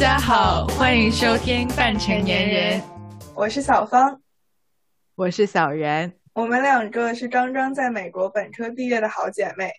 [0.00, 2.82] 家好，欢迎收听半成年人，
[3.34, 4.22] 我是小芳，
[5.14, 9.70] 我是小袁，我们两个是刚刚在美国本科毕业的好姐妹。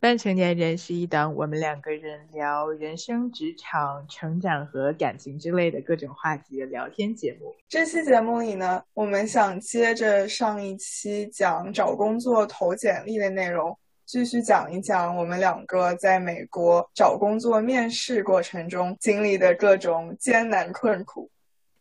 [0.00, 7.54] 半成年人是一档我们两个人聊人生、职场、成长和感情之类的各种话题的聊天节目。
[7.68, 13.78] 这期节目里呢，我们想接着上一期讲找工作投简历的内容，
[14.12, 21.30] 继续讲一讲我们两个在美国找工作面试过程中经历的各种艰难困苦。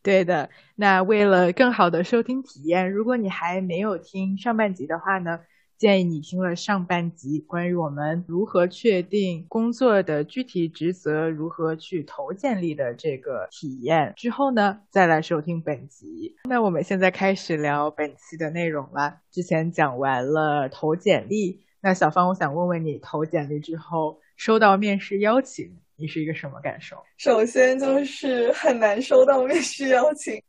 [0.03, 5.39] 对的，那为了更好的收听体验，如果你还没有听上半集的话呢？
[5.79, 16.35] 建议你听了上半集关于我们如何确定工作的具体职责、如何去投简历的这个体验之后呢，再来收听本集。
[16.43, 19.19] 那我们现在开始聊本期的内容了。
[19.31, 25.77] 之前讲完了投简历，那小芳，我想问问你，投简历之后收到面试邀请。
[26.01, 26.95] 你是一个什么感受？
[27.17, 30.41] 首先就是很难收到面试邀请，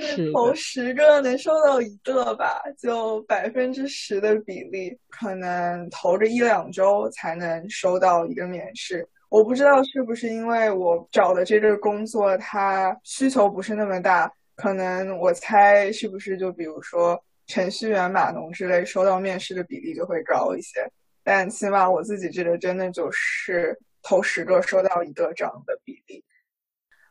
[0.00, 9.08] 是投十个能收到一个吧，就百分之十的比例，可能投个一两周才能收到一个面试。
[9.28, 20.80] 我不知道是不是因为我找的这个工作它需求不是那么大，可能我猜是不是就比如说程序员、码农之类，收到面试的比例就会高一些。
[21.22, 23.78] 但起码我自己这个真的就是。
[24.04, 26.24] 投十个收到一个这样的比例，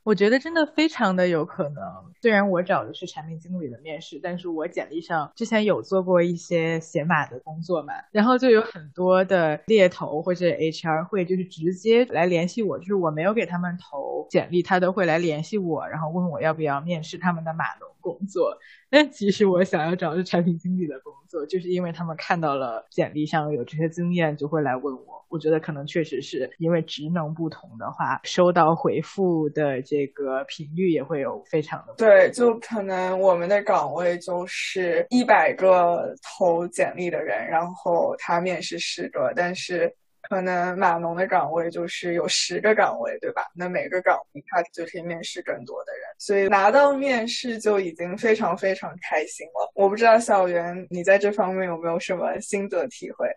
[0.04, 1.82] 我觉得真的非常的有可能。
[2.22, 18.58] 虽然我找的是产品经理的面试，但是我简历上之前有做过一些写码的工作嘛，然后就有很多的猎头或者 HR 会就是直接来联系我，就是我没有给他们投简历，他都会来联系我，然后问我要不要面试他们的码农工作。
[18.90, 25.22] 但其实我想要找的是产品经理的工作，就是因为他们看到了简历上有这些经验，就会来问我。
[25.30, 39.95] 我觉得可能确实是因为职能不同的话，收到回复的这个频率也会有非常的对，就可能我们的岗位就是一百个投简历的人，然后他面试十个，但是
[40.31, 43.43] 可能码农的岗位就是有十个岗位，对吧？
[43.53, 49.69] 那每个岗位他就可以面试更多的人，所以拿到面试就已经非常非常开心了。
[49.75, 53.27] 我不知道小袁你在这方面有没有什么心得体会？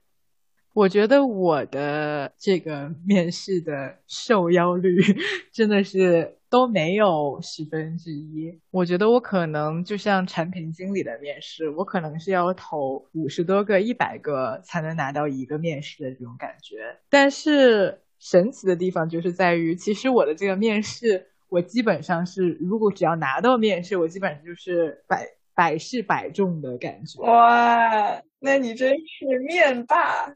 [0.74, 4.96] 我觉得我的这个面试的受邀率
[5.52, 8.58] 真的是都没有十分之一。
[8.72, 16.96] 我觉得我可能就像产品经理的面试，我可能是要投五十多个、一百个才能拿到一个面试的这种感觉。
[17.08, 25.24] 但是神奇的地方就是在于，其实我的这个面试，我基本上是如果只要拿到面试，我基本上就是百
[25.54, 27.22] 百试百中的感觉。
[27.22, 30.34] 哇，那你真是面霸！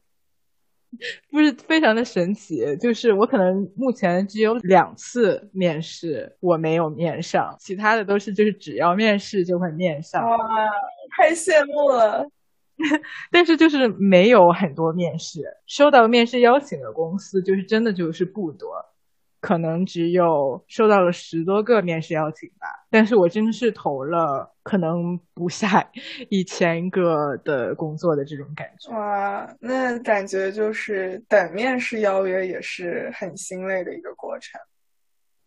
[1.31, 10.27] 不是非常的神奇，就是我可能目前只有两次面试我没有面上，其他的都是就是只要面试就会面上。
[10.27, 10.37] 哇，
[11.15, 12.25] 太羡慕了！
[13.31, 18.69] 但是就是没有很多面试，收到面试邀请的公司就是真的就是不多。
[19.41, 25.89] 可能只有收到了十多个面试邀请吧，但是我真的是投了可能不下
[26.29, 28.91] 一千个的工作的这种感觉。
[28.91, 34.59] 哇，那感觉就是等面试邀约也是很心累的一个过程，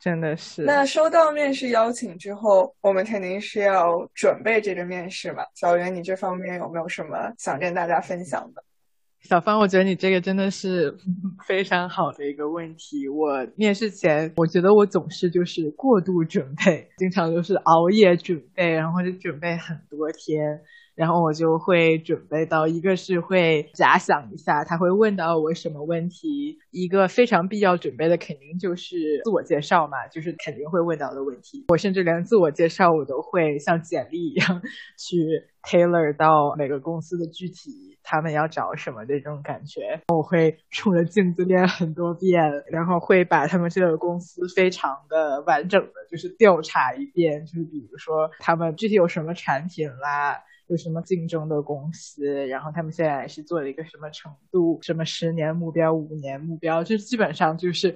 [0.01, 0.63] 真的是。
[0.63, 5.45] 那收到面试邀请之后，我们肯定是要准备这个面试嘛？
[5.55, 8.65] 小袁，你这方面有没有什么想跟大家分享的？
[9.23, 10.95] 小芳，我觉得你这个真的是
[11.47, 13.09] 非常好的一个问题。
[13.09, 20.61] 我面试前，我觉得我总是就是过度准备，经常就是熬夜准备，然后就准备很多天。
[20.95, 31.65] 然后我就会准备到，一个是会假想一下他会问到我什么问题，一个非常必要准备的肯定就是自我介绍嘛，就是肯定会问到的问题。
[31.69, 34.61] 我甚至连自我介绍我都会像简历一样
[34.99, 35.17] 去
[35.63, 40.01] tailor 到每个公司的具体他们要找什么这种感觉。
[40.09, 50.43] 我会冲着镜子练很多遍，然后会把他们这个公司非常的完整的就是调查一遍，就是比如说他们具体有什么产品啦。
[50.69, 57.95] 有什么竞争的公司，然后他们现在是做了一个什么程度，什么十年目标、五年目标，就基本上就是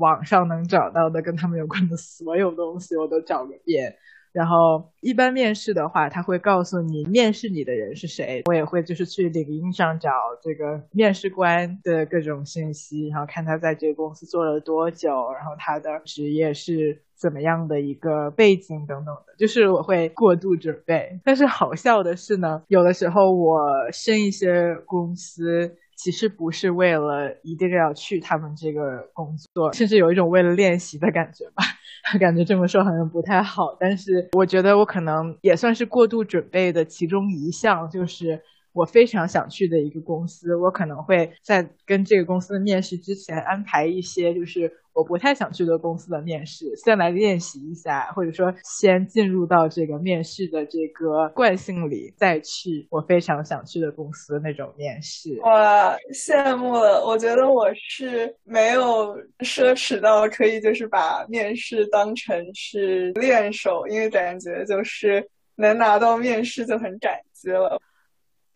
[0.00, 3.94] 网上能找到的跟他们有关的所有东西，我都找个遍。
[4.38, 8.42] 然后一般面试的话，他会告诉你面试你的人是谁。
[8.46, 19.34] 我也会就是去领英上找这个面试官的各种信息，然后看他在这个公司做了多久，然后他的职业是怎么样的一个背景等等的。
[19.36, 21.18] 就是我会过度准备。
[21.24, 25.74] 但是好笑的是呢，有的时候我申一些公司。
[25.98, 31.64] 其实不是为了一定要去他们这个工作，甚至有一种为了练习的感觉吧。
[32.20, 38.40] 感觉这么说好像不太好，但是我觉得我可能也算是过度准备的其中一项，就是
[38.72, 44.72] 我非常想去的一个公司，我可能会在跟这个公司面试之前安排一些，就是。
[44.98, 55.38] 我不太想去的公司的面试，先来练习一下，或者说先进入到这个面试的这个惯性里，再去我非常想去的公司那种面试。
[55.42, 57.04] 哇，羡慕了！
[57.06, 65.24] 我觉得我是没有奢侈到可以就是把面试当成是练手，因为感觉就是
[65.54, 67.80] 能拿到面试就很感激了。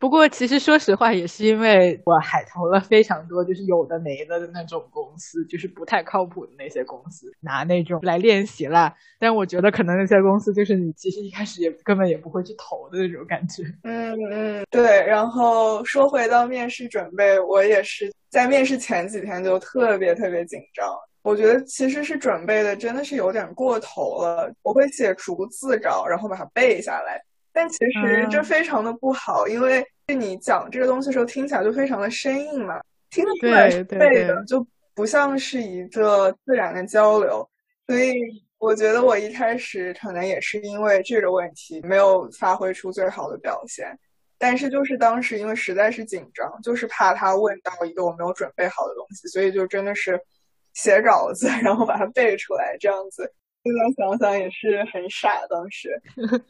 [0.02, 8.92] 不过，其实说实话，也是因为我海投了非常多，就是有的没的的那种公司，就是不太靠谱的那些公司，拿那种来练习啦。
[9.20, 13.62] 但我觉得，可能那些公司就是你其实一开始也根本也不会去投的那种感觉。
[13.84, 15.06] 嗯嗯，对。
[15.06, 20.84] 然后说回到面试准备，我也是在面试前几天就特别特别紧张。
[21.22, 24.52] 我觉得其实是准备的真的是有点过头了。
[24.62, 27.22] 我会写逐字稿，然后把它背下来。
[27.54, 37.48] 但其实这非常的不好，因为你讲这个东西的时候听起来就非常的生硬嘛，听得出来是背的，就不像是一个自然的交流。
[37.86, 38.14] 所以
[38.58, 43.98] 我觉得我一开始可能也是因为这个问题没有发挥出最好的表现。
[44.38, 50.20] 但是就是当时因为实在是紧张，就是怕他问到一个我没有准备好的东西，所以就真的是
[50.74, 53.32] 写稿子，然后把它背出来这样子。
[53.62, 55.90] 现在想想也是很傻，当时。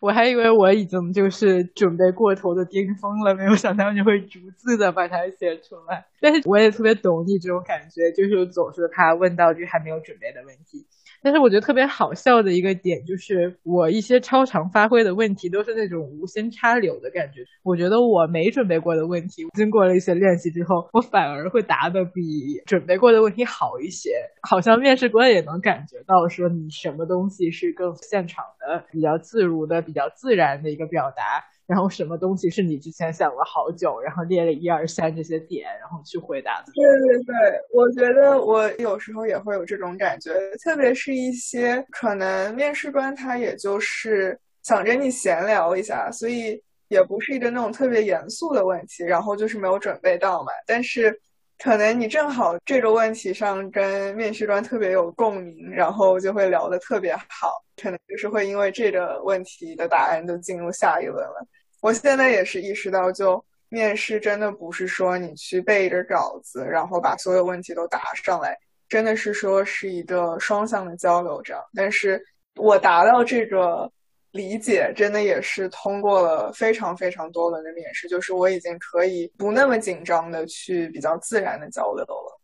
[0.00, 6.06] 我还以为我已经就是准备过头的巅峰了，没有想到你会逐字的把它写出来。
[6.20, 10.86] 但是我也特别懂你这种感觉，就是总是怕问到就还没有准备的问题。
[11.22, 17.44] 但是我觉得特别好笑的一个点就是，我一些超常发挥的问题都是那种无心插柳的感觉。
[17.62, 24.10] 我觉得我没准备过的问题，经过了一些练习之后，我反而会答的比准备过的问题好一些。
[24.42, 31.44] 好像面试官也能感觉到，说你什么东西是更现场的、比较自如的、比较自然的一个表达。
[31.70, 36.72] 然后什么东西是你之前想了好久，然后列了一二三这些点，然后去回答的？
[36.72, 37.34] 对对对，
[37.72, 40.32] 我觉得我有时候也会有这种感觉，
[40.64, 50.50] 特别是一些可能面试官他也就是想着你闲聊一下，所以也不是一个那种特别严肃的问题，然后就是没有准备到嘛。
[50.66, 51.16] 但是
[51.62, 61.46] 可能你正好这个问题上跟面试官特别有共鸣，然后就会聊得特别好，可能就是会因为这个问题的答案就进入下一轮了。
[61.80, 68.56] 我现在也是意识到，就面试真的不是说你去背着稿子，然后把所有问题都答上来，
[68.88, 71.62] 真的是说是一个双向的交流这样。
[71.74, 72.22] 但是
[72.56, 73.90] 我达到这个
[74.32, 82.39] 理解，真的也是通过了非常非常多轮的面试，就是我已经可以不那么紧张的去比较自然的交流了。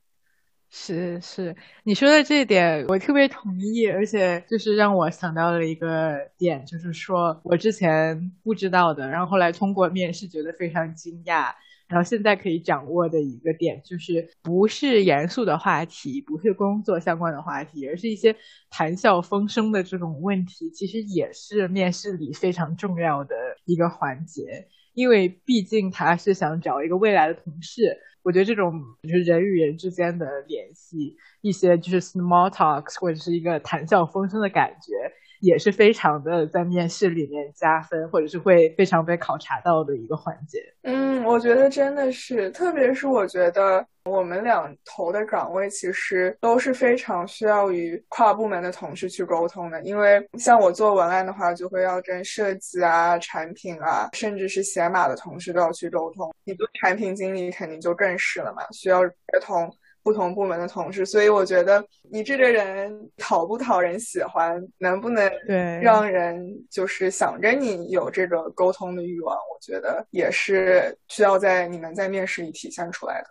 [0.68, 1.54] 是是，
[1.84, 11.50] 你说的这一点我特别同意，而且就是让我想到了一个点，就是说我之前不知道的，然后后来通过面试觉得非常惊讶，
[11.88, 18.34] 然后现在可以掌握的一个点，就是不是严肃的话题，不是工作相关的话题，而是一些
[18.68, 23.34] 谈笑风生的这种问题，其实也是面试里非常重要的
[23.64, 27.98] 一个环节，因为毕竟他是想找一个未来的同事。
[28.26, 34.92] 我觉得这种就是人与人之间的联系，一些就是 small talks 或者是一个谈笑风生的感觉，
[35.40, 40.58] 也是非常的在面试里面加分，或者是会非常被考察到的一个环节。
[40.82, 43.86] 嗯，我觉得真的是，特别是我觉得。
[44.06, 56.32] 我们两头的岗位其实都是非常需要与跨部门的同事去沟通的，因为像我做文案的话，就会要跟设计啊、产品啊，甚至是写码的同事都要去沟通。
[56.44, 59.68] 你做产品经理肯定就更是了嘛，需要沟通
[60.06, 61.04] 不同部门的同事。
[61.04, 73.26] 所以我觉得你这个人讨不讨人喜欢，能不能对让人就是想着你有这个沟通的欲望，我觉得也是需要在你们在面试里体现出来的。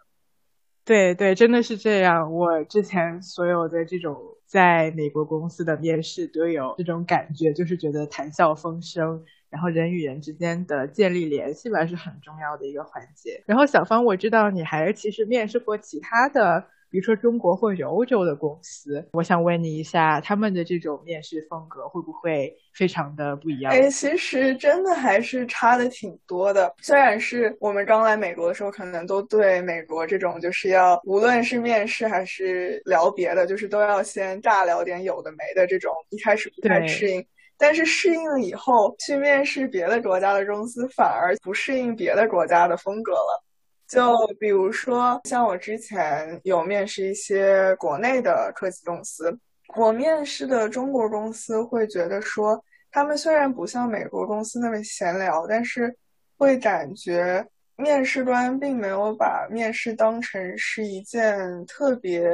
[0.84, 2.34] 对对，真的是这样。
[2.34, 9.24] 我之前所有的这种在美国公司的面试都有这种感觉，就是觉得谈笑风生，
[9.56, 13.42] 然后人与人之间的建立联系吧，是很重要的一个环节。
[13.46, 16.66] 然后小芳，我知道你还其实面试过其他的。
[16.88, 23.74] 比如说中国或者欧洲的公司，我想问你一下，他们的这种面试风格会不会非常的不一样？
[23.74, 26.74] 哎，其实真的还是差的挺多的。
[26.82, 37.26] 虽然是我们刚来美国的时候，可能都对美国这种就是要无论是面试还是聊别的，就是都要先尬聊点有的没的这种，一开始不太适应。
[37.58, 43.44] 但是适应了以后，去面试别的国家的公司，反而不适应别的国家的风格了。
[43.88, 49.38] 就比如说，像我之前有面试一些国内的科技公司，
[49.76, 52.60] 我面试的中国公司会觉得说，
[52.92, 55.96] 他们虽然不像美国公司那么闲聊，但是
[56.38, 57.46] 会感觉
[57.78, 62.28] 面试官并没有把面试当成是一件特别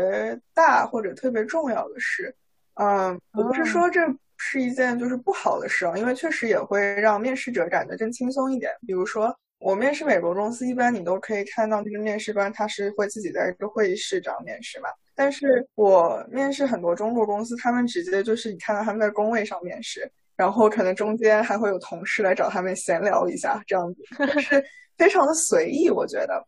[0.53, 2.33] 大或者特别重要的事。
[2.75, 3.99] 嗯，我不是说这
[4.41, 8.71] 是一件就是不好的事啊，因为确实也会让面试者感觉更轻松一点。
[8.85, 9.33] 比如说。
[9.63, 14.89] 我面试美国公司，一般你都可以看到这个面试官他是会自己在一个会议室这样面试嘛。
[15.13, 24.65] 但是我面试很多中国公司，他们直接就是你看到他们在工位上面试，然后可能中间还会有同事来找他们闲聊一下，这样子是
[24.97, 26.43] 非常的随意，我觉得。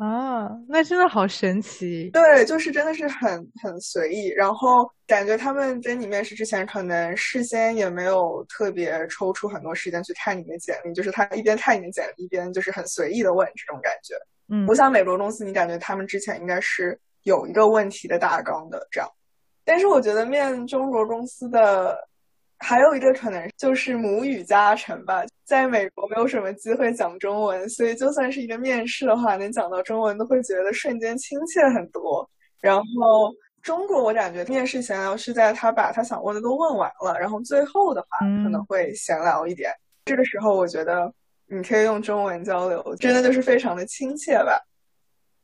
[0.00, 2.08] 啊，那真的好神奇！
[2.12, 14.14] 对，就是真的是很很随意，然后感觉他们跟你面试之前，可能事先也没有特别抽出很多时间去看你的简历，就是他一边看你的简历，一边就是很随意的问这种感觉。
[14.48, 19.10] 嗯，不像美国公司，你感觉他们之前应该是有一个问题的大纲的这样。
[19.64, 22.07] 但是我觉得面中国公司的。
[22.58, 32.28] 还有一个可能就是母语加成吧，在美国没有什么机会讲中文，所以就算是一个面试的话，能讲到中文都会觉得瞬间亲切很多。
[32.60, 39.72] 然后中国，我感觉面试闲聊是在他把他想问的都问完了，然后最后的话可能会闲聊一点。
[40.06, 41.12] 这个时候，我觉得
[41.46, 44.60] 你可以用中文交流，真的就是非常的亲切吧。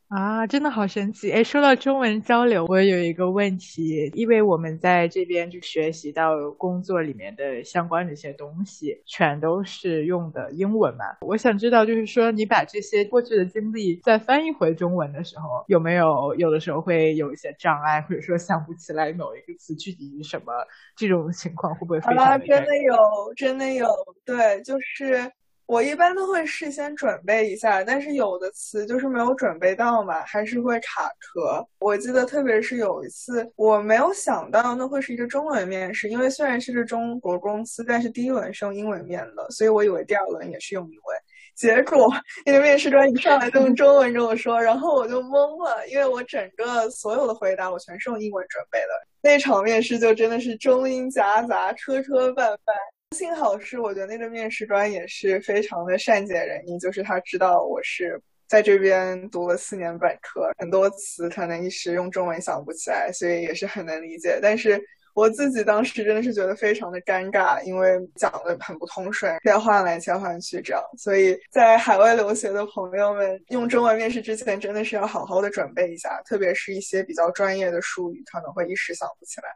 [0.09, 1.31] 啊，真的好神奇！
[1.31, 11.05] 哎，说到中文交流，我有一个问题，因为我们在这边就学习到工作里面的相关的一些东西，全都是用的英文嘛。
[11.21, 20.53] 我想知道，就是说你把这些过去的经历再翻译回中文的时候，有没有有的时候会有一些障碍，或者说想不起来某一个词具体是什么？
[20.95, 22.23] 这种情况会不会非常？
[22.23, 23.87] 啊，真的有，真的有，
[24.23, 25.31] 对，就是。
[25.67, 31.65] 我一般都会事先准备一下，但是有的词就是没有准备到嘛，还是会卡壳。
[31.79, 41.17] 我记得特别是有一次，我没有想到那会是一个中文面试，因为虽然是个中国公司，但是第一轮是用英文面的，所以我以为第二轮也是用英文。
[41.55, 42.11] 结果
[42.45, 48.87] 那个面试官一上来就用中文跟我说，然后我就懵了，因为我整个所有的回答我全是用英文准备的。
[49.21, 52.94] 那场面试就真的是中英夹杂，磕磕绊绊。
[53.15, 64.37] 幸好是，我觉得那个面试官也是非常的善解人意，就是他知道我是在这边读了四年本科，很多词可能一时用中文想不起来，所以也是很能理解。
[64.41, 70.83] 但是我自己当时真的是觉得非常的尴尬，因为讲的很不通顺，切换来切换去这样。
[70.97, 79.47] 所以在海外留学的朋友们用中文面试之前，真的是要好好的准备一下，特别是一些比较专业的术语，可能会一时想不起来。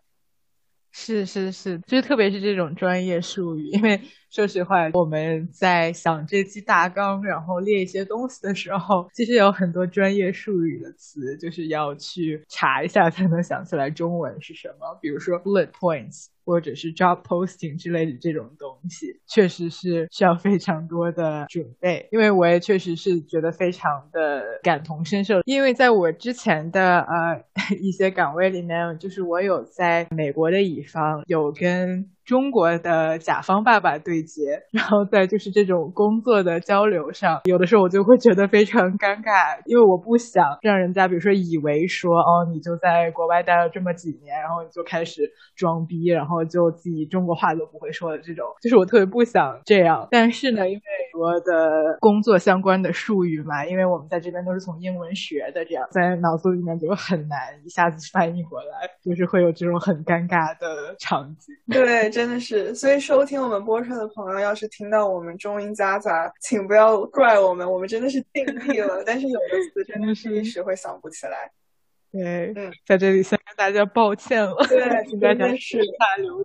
[1.02, 16.26] 是是是，就特别是这种专业术语，因为说实话，我们在想这期大纲，然后列一些东西的时候，其实有很多专业术语的词，就是要去查一下才能想起来中文是什么，比如说 bullet points。
[16.50, 22.10] 或者是 job posting 之类的这种东西，确实是需要非常多的准备。
[22.12, 27.46] 因为我也确实是觉得非常的感同身受，因为在我之前的呃
[27.80, 32.10] 一些岗位里面，就是我有在美国的乙方有跟。
[32.30, 45.24] 中国的甲方爸爸对接， 然后在就是这种工作的交流上，有的时候我就会觉得非常尴尬，因为我不想让人家，比如说以为说哦，你就在国外待了这么几年，然后你就开始
[45.56, 50.08] 装逼，然后就自己中国话都不会说的这种，就是我特别不想这样。
[50.12, 61.56] 但是呢，因为很多的工作相关的术语嘛，因为我们在这边都是从英文学的，这样在脑子里面就很难一下子翻译过来，就是会有这种很尴尬的场景。
[61.74, 62.19] 对。
[62.20, 69.02] 真的是，所以收听我们播客的朋友，要是听到我们中英夹杂，请不要怪我们，我们真的是尽力了。
[69.06, 71.50] 但是有的词真的是一时会想不起来。
[72.12, 74.54] 对，嗯，在这里先跟大家抱歉了。
[74.68, 74.82] 对，
[75.22, 75.80] 大家是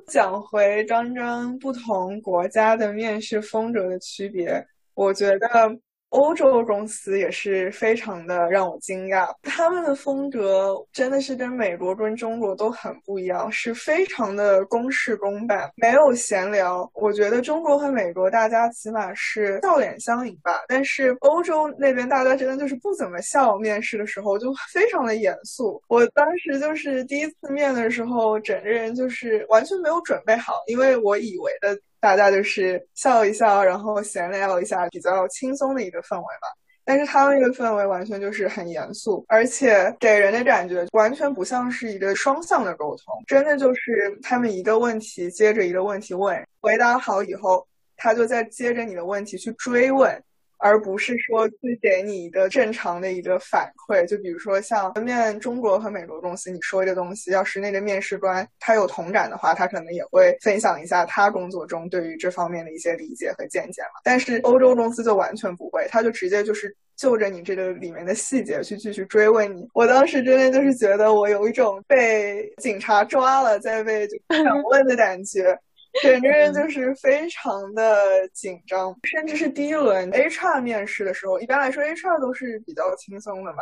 [0.06, 4.64] 讲回刚刚不同国家的面试风格的区别，
[4.94, 5.48] 我觉得。
[6.14, 16.88] 欧洲的公司也是非常的让我惊讶，他们的风格真的是跟美国跟中国都很不一样，是非常的公事公办，没有闲聊。
[16.94, 25.82] 我觉得中国和美国大家起码是笑脸相迎吧，但是欧洲那边大家真的就是不怎么笑，面试的时候就非常的严肃。
[25.88, 31.76] 我当时就是第一次面的时候，整个人就是完全没有准备好，因为我以为的。
[32.04, 36.48] 大家就是笑一笑，然后闲聊一下，比较轻松的一个氛围吧。
[36.84, 50.22] 但是他们那个氛围完全就是很严肃，而且给人的感觉完全不像是一个双向的沟通，真的就是他们一个问题接着一个问题问，回答好以后，他就在接着你的问题去追问。
[50.64, 54.06] 而不是说去给你一个正常的一个反馈。
[54.06, 64.00] 就比如说像前面中国和美国公司，你说一个东西，要是那个面试官他有同感的话，他可能也会分享一下他工作中对于这方面的一些理解和见解嘛。
[64.02, 69.68] 但是欧洲公司就完全不会，他就直接就是就着你这个里面的细节去继续追问你。
[69.74, 75.58] 我当时真的就是觉得我有一种被警察抓了在被拷 问的感觉。
[76.02, 83.58] 整个人就是非常的紧张，甚至是第一轮 HR 面试的时候，一般来说 HR 都是比较轻松的嘛，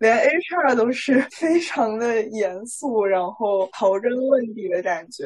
[0.00, 5.24] 连 HR 都是 非常的严肃，然后刨根问底的感觉。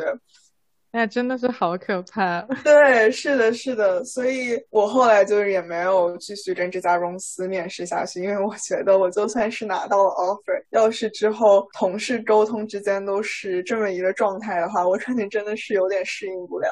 [0.92, 2.42] 那真的是好可怕。
[2.64, 16.68] 对，是的，是的，所以我后来就是也没有继续跟这家公司面试下去，因为我觉得我就算是拿到了 offer，要是之后同事沟通之间都是这么一个状态的话，我肯定真的是有点适应不了。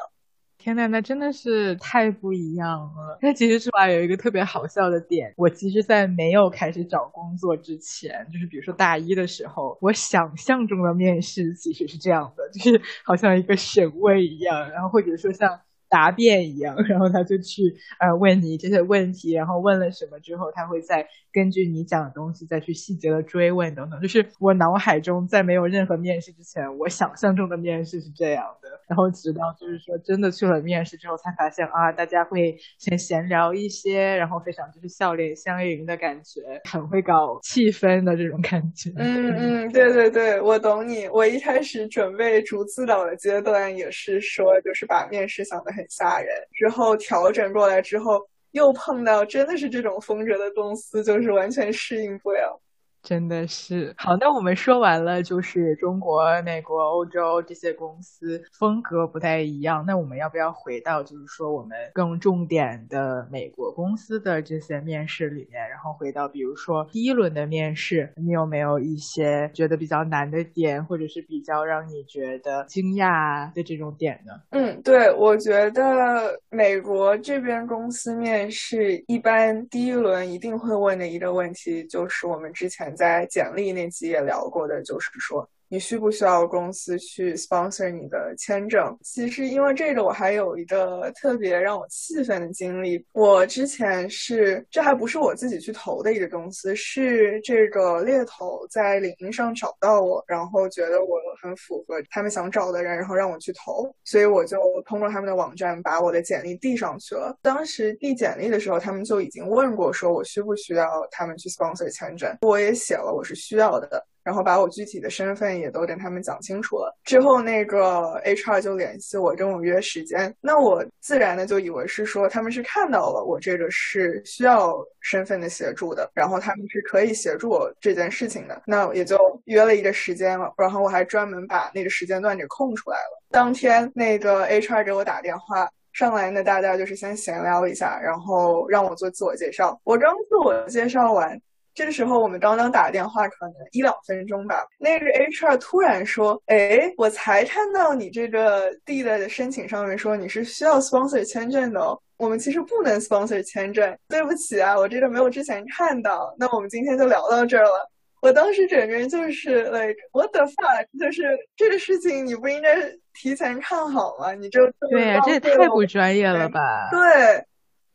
[0.59, 3.17] 天呐，那真的是太不一样了。
[3.21, 15.59] 那其实之外，有一个特别好笑的点，我其实，在没有开始找工作之前，就是比如说大一的时候，我想象中的面试其实是这样的，就是好像一个审问一样，然后或者说像。
[15.89, 17.63] 答辩一样， 然后他就去
[17.99, 23.99] 呃问你这些问题，然后问了什么之后，他会再根据你讲的东西再去细节的追问等等。
[24.01, 38.91] 就是我脑海中在没有任何面试之前，我想象中的面试是这样的， 然后直到就是说真的去了面试之后，才发现啊，大家会先闲聊一些，然后非常就是笑脸相迎的感觉，很会搞气氛的这种感觉。
[38.97, 41.07] 嗯嗯，对对对，我懂你。
[41.07, 45.78] 我一开始准备逐字稿的阶段也是说，就是把面试想的很。
[45.79, 48.21] 很吓人，之后调整过来之后，
[48.51, 52.61] 又碰到真的是这种风格的公司，就是完全适应不了。
[53.01, 59.85] 真的是好，那我们说完了，就是中国、美国、欧洲这些公司风格不太一样。
[59.87, 74.33] 那我们要不要回到，就是说我们更重点的美国公司的这些面试里面，然后回到比如说第一轮的面试，你有没有一些觉得比较难的点，或者是比较让你觉得惊讶的这种点呢？
[74.49, 82.88] 嗯，对，我觉得美国这边公司面试一般第一轮一定会问的一个问题，就是我们之前。
[82.95, 85.49] 在简历那期也聊过的，就是说。
[85.69, 88.97] 你需不需要公司去 sponsor 你的签证？
[89.03, 93.05] 其实因为这个，我还有一个特别让我气愤的经历。
[93.13, 107.37] 我之前是，这还不是我自己去投的一个公司，是这个猎头在领英上找到我，然后觉得我很符合他们想找的人，然后让我去投，所以我就通过他们的网站把我的简历递上去了。
[107.43, 114.03] 当时递简历的时候，他们就已经问过，说我需不需要他们去 sponsor 签证，我也写了，我是需要的。
[114.29, 116.95] 然后把我具体的身份也都跟他们讲清楚了。
[117.03, 120.31] 之后那个 HR 就联系我，跟我约时间。
[120.39, 128.61] 那我自然的就以为是说他们是看到了我这个是需要身份的协助的，然后他们是可以协助我这件事情的。
[128.67, 130.53] 那也就约了一个时间了。
[130.55, 133.23] 然后我还专门把那个时间段给空出来了。
[133.31, 139.81] 当天那个 HR 给我打电话上来呢，大家就是先闲聊一下，然后让我做自我介绍。
[139.83, 141.41] 我刚自我介绍完。
[141.79, 144.67] 这个时候我们刚刚打电话，可能一两分钟吧。
[144.77, 151.97] 那个 HR 突然说：“哎，我才看到你这个 D 的申请上面说你是需要 sponsor 签证的，哦。
[152.17, 153.97] 我们其实不能 sponsor 签证。
[154.09, 156.35] 对不起啊，我这个没有之前看到。
[156.37, 157.89] 那我们今天就聊到这儿了。
[158.21, 161.23] 我当时整个人就是 like what the fuck，就是
[161.55, 162.75] 这个事情你不应该
[163.13, 164.33] 提前看好吗？
[164.33, 166.89] 你就对呀，这也太不专业了吧？
[166.91, 167.41] 对，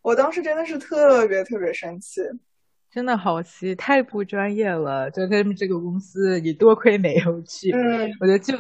[0.01, 2.23] 我当时真的是特别特别生气。
[2.95, 5.11] 真的好奇，太不专业了！
[5.11, 7.73] 就他们这个公司，你多亏没有去。
[7.73, 8.55] 嗯，我觉得就。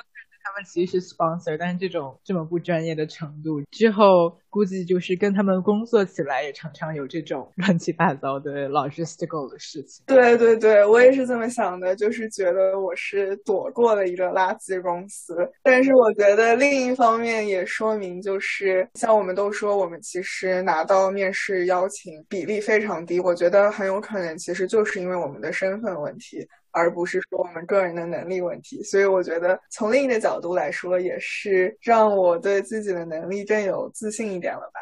[0.46, 10.04] 他们其实是 sponsor，但是这种这么不专业的程度，之后估计就是跟他们工作起来也常常有这种 乱七八糟的 logistical 的事情。
[10.06, 15.34] 对对对，我也是这么想的，就是觉得我是躲过了一个垃圾公司。
[15.60, 23.18] 但是我觉得另一方面也说明，就是像我们都说，我们其实拿到面试邀请比例非常低。
[23.18, 26.46] 我觉得很有可能其实就是因为我们的身份问题。
[26.76, 34.80] 而不是说我们个人的能力问题，所以我觉得从另一个角度来说，也是让我对自己的能力更有自信一点了吧。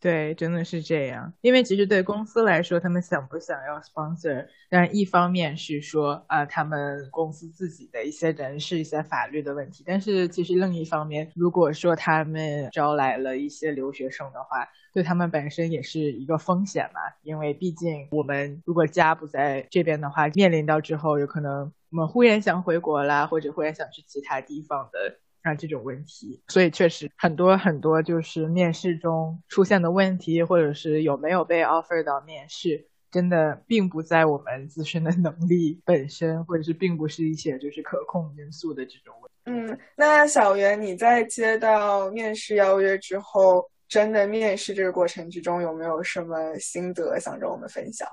[0.00, 1.34] 对，真的是这样。
[1.42, 9.84] 因为其实对公司来说，他们想不想要 sponsor，但一方面是说啊，他们公司自己的一些人事、一些法律的问题。
[9.86, 17.00] 但是其实另一方面，如果说他们招来了一些留学生的话，对他们本身也是一个风险嘛。
[17.22, 25.18] 因为毕竟我们如果家不在这边的话，面临到之后有可能我们忽然想回国啦，或者忽然想去其他地方的。
[25.42, 26.42] 啊这种问题。
[26.48, 32.86] 所以确实很多很多就是面试中出现的问题，或者是有没有被 offer 到面试。
[33.12, 39.28] 真的并不在我们自身的能力本身，或者是并不是一些就是可控因素的这种问
[39.66, 39.72] 题。
[39.72, 48.08] 嗯，那小袁，你在接到面试邀约之后，真的面试这个过程之中，有没有什么心得想跟我们分享？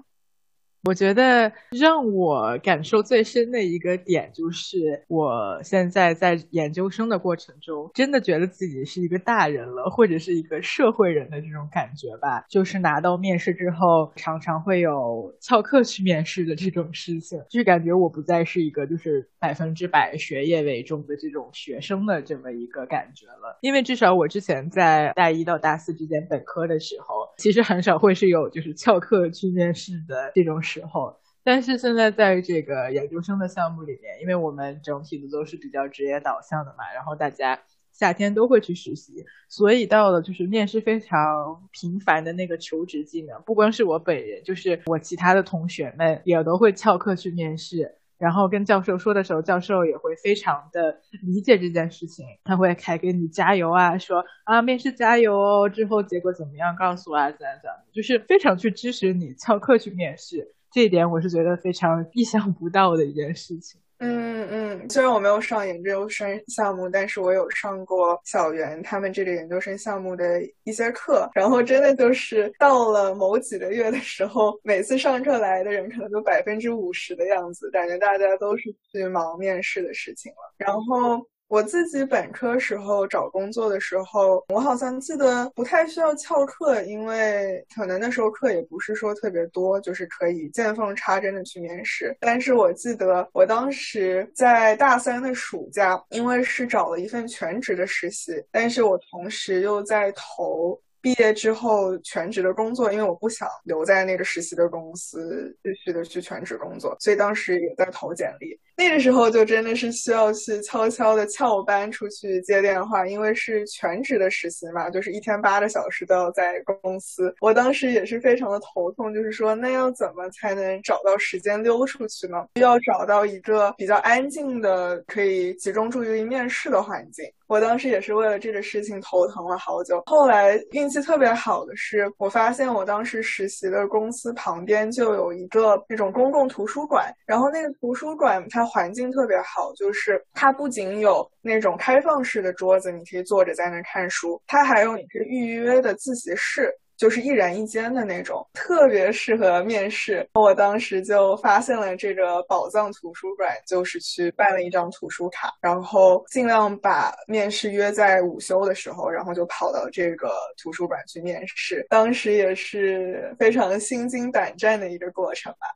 [0.84, 12.46] 我觉得让我感受最深的一个点，就是我现在在研究生的过程中，真的觉得自己是一个大人了，或者是一个社会人的这种感觉吧。
[12.48, 23.58] 就是拿到面试之后，常常会有翘课去面试的这种事情，就是感觉我不再是一个就是百分之百学业为重的这种学生的这么一个感觉了。
[23.62, 30.62] 因为至少我之前在大一到大四之间本科的时候，其实很少会是有就是翘课去面试的这种。
[30.68, 37.58] 时候，但是现在在这个研究生的项目里面，因为我们整体的都是比较职业导向的嘛，然后大家
[37.94, 60.54] 夏天都会去实习，所以到了就是面试非常频繁的那个求职季呢，不光是我本人，就是我其他的同学们也都会翘课去面试，然后跟教授说的时候，教授也会非常的理解这件事情，他会还给你加油啊，说啊面试加油哦，之后结果怎么样告诉我啊，怎样怎样，就是非常去支持你翘课去面试。
[60.78, 63.82] 这一点我是觉得非常意想不到的一件事情。
[63.98, 71.28] 嗯嗯，虽然我没有上研究生项目，但是我有上过小袁他们这个研究生项目的一些课。
[71.34, 80.54] 然后真的就是到了某几个月的时候，每次上课来的人可能都百分之五十的样子，感觉大家都是去忙面试的事情了。
[80.60, 81.26] 然后。
[81.48, 92.16] 我自己本科时候找工作的时候，我好像记得不太需要翘课，因为可能那时候课也不是说特别多，就是可以见缝插针的去面试。
[92.20, 100.80] 但是我记得我当时在大三的暑假，因为是找了一份全职的实习，但是我同时又在投。
[101.00, 108.60] 毕业之后全职的工作，因为我不想留在那个实习的公司继续的去全职工作，所以当时也在投简历。
[108.78, 117.34] 那个时候就真的是需要去悄悄的翘班出去接电话，因为是全职的实习嘛，就是一天八个小时都要在公司。
[117.42, 122.38] 我当时也是非常的头痛，就是说那要怎么才能找到时间溜出去呢？
[122.54, 127.26] 要找到一个比较安静的、可以集中注意力面试的环境。
[127.48, 130.04] 我当时也是为了这个事情头疼了好久。
[130.06, 146.72] 后来运气特别好的是，我发现我当时实习的公司旁边就有一个那种公共图书馆，然后那个图书馆它环境特别好，就是它不仅有那种开放式的桌子，你可以坐着在那看书，它还有你可以预约的自习室。
[146.98, 150.28] 就是一人一间的那种，特别适合面试。
[150.34, 161.86] 我当时就发现了这个宝藏图书馆，就是去办了一张图书卡，然后尽量把面试约在午休的时候，然后就跑到这个图书馆去面试。
[161.88, 165.68] 当时也是非常心惊胆战的一个过程吧。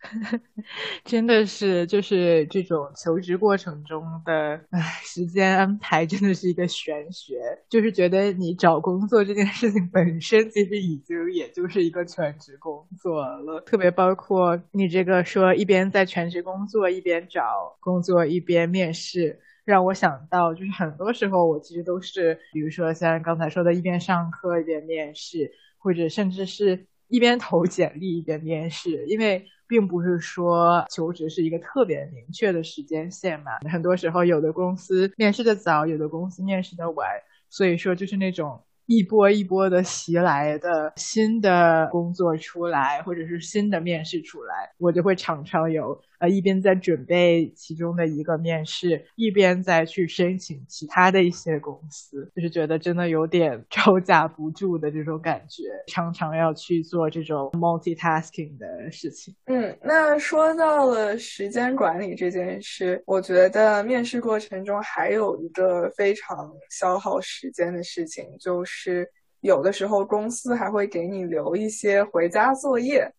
[1.04, 7.36] 真的是，就是这种求职过程中的唉，时间安排真的是一个玄学。
[7.68, 13.60] 就是觉得你找工作这件事情本身，其实已经也就是一个全职工作了。
[13.62, 17.42] 特别包括你这个说一边在全职工作，一边找
[17.80, 29.44] 工作，一边面试，让我想到就是很多时候我其实都是，比如说像刚才说的，一边上课一边面试，或者甚至是一边投简历一边面试，因为。
[29.70, 37.08] 并不是说求职是一个特别明确的时间线嘛，很多时候有的公司面试的早，有的公司面试的晚，
[37.48, 38.60] 所以说就是那种。
[38.86, 59.34] 一波一波的袭来的新的工作出来，或者是新的面试出来，我就会常常有呃一边在准备其中的一个面试，一边在去申请其他的一些公司，就是觉得真的有点 招架不住的这种感觉，常常要去做这种 multitasking 的事情。
[59.46, 68.60] 嗯，那说到了时间管理这件事，我觉得面试过程中还有一个非常消耗时间的事情，就。
[68.64, 73.10] 是有的时候公司还会给你留一些回家作业，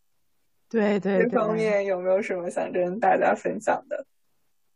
[0.72, 4.06] 对对，这方面有没有什么想跟大家分享的？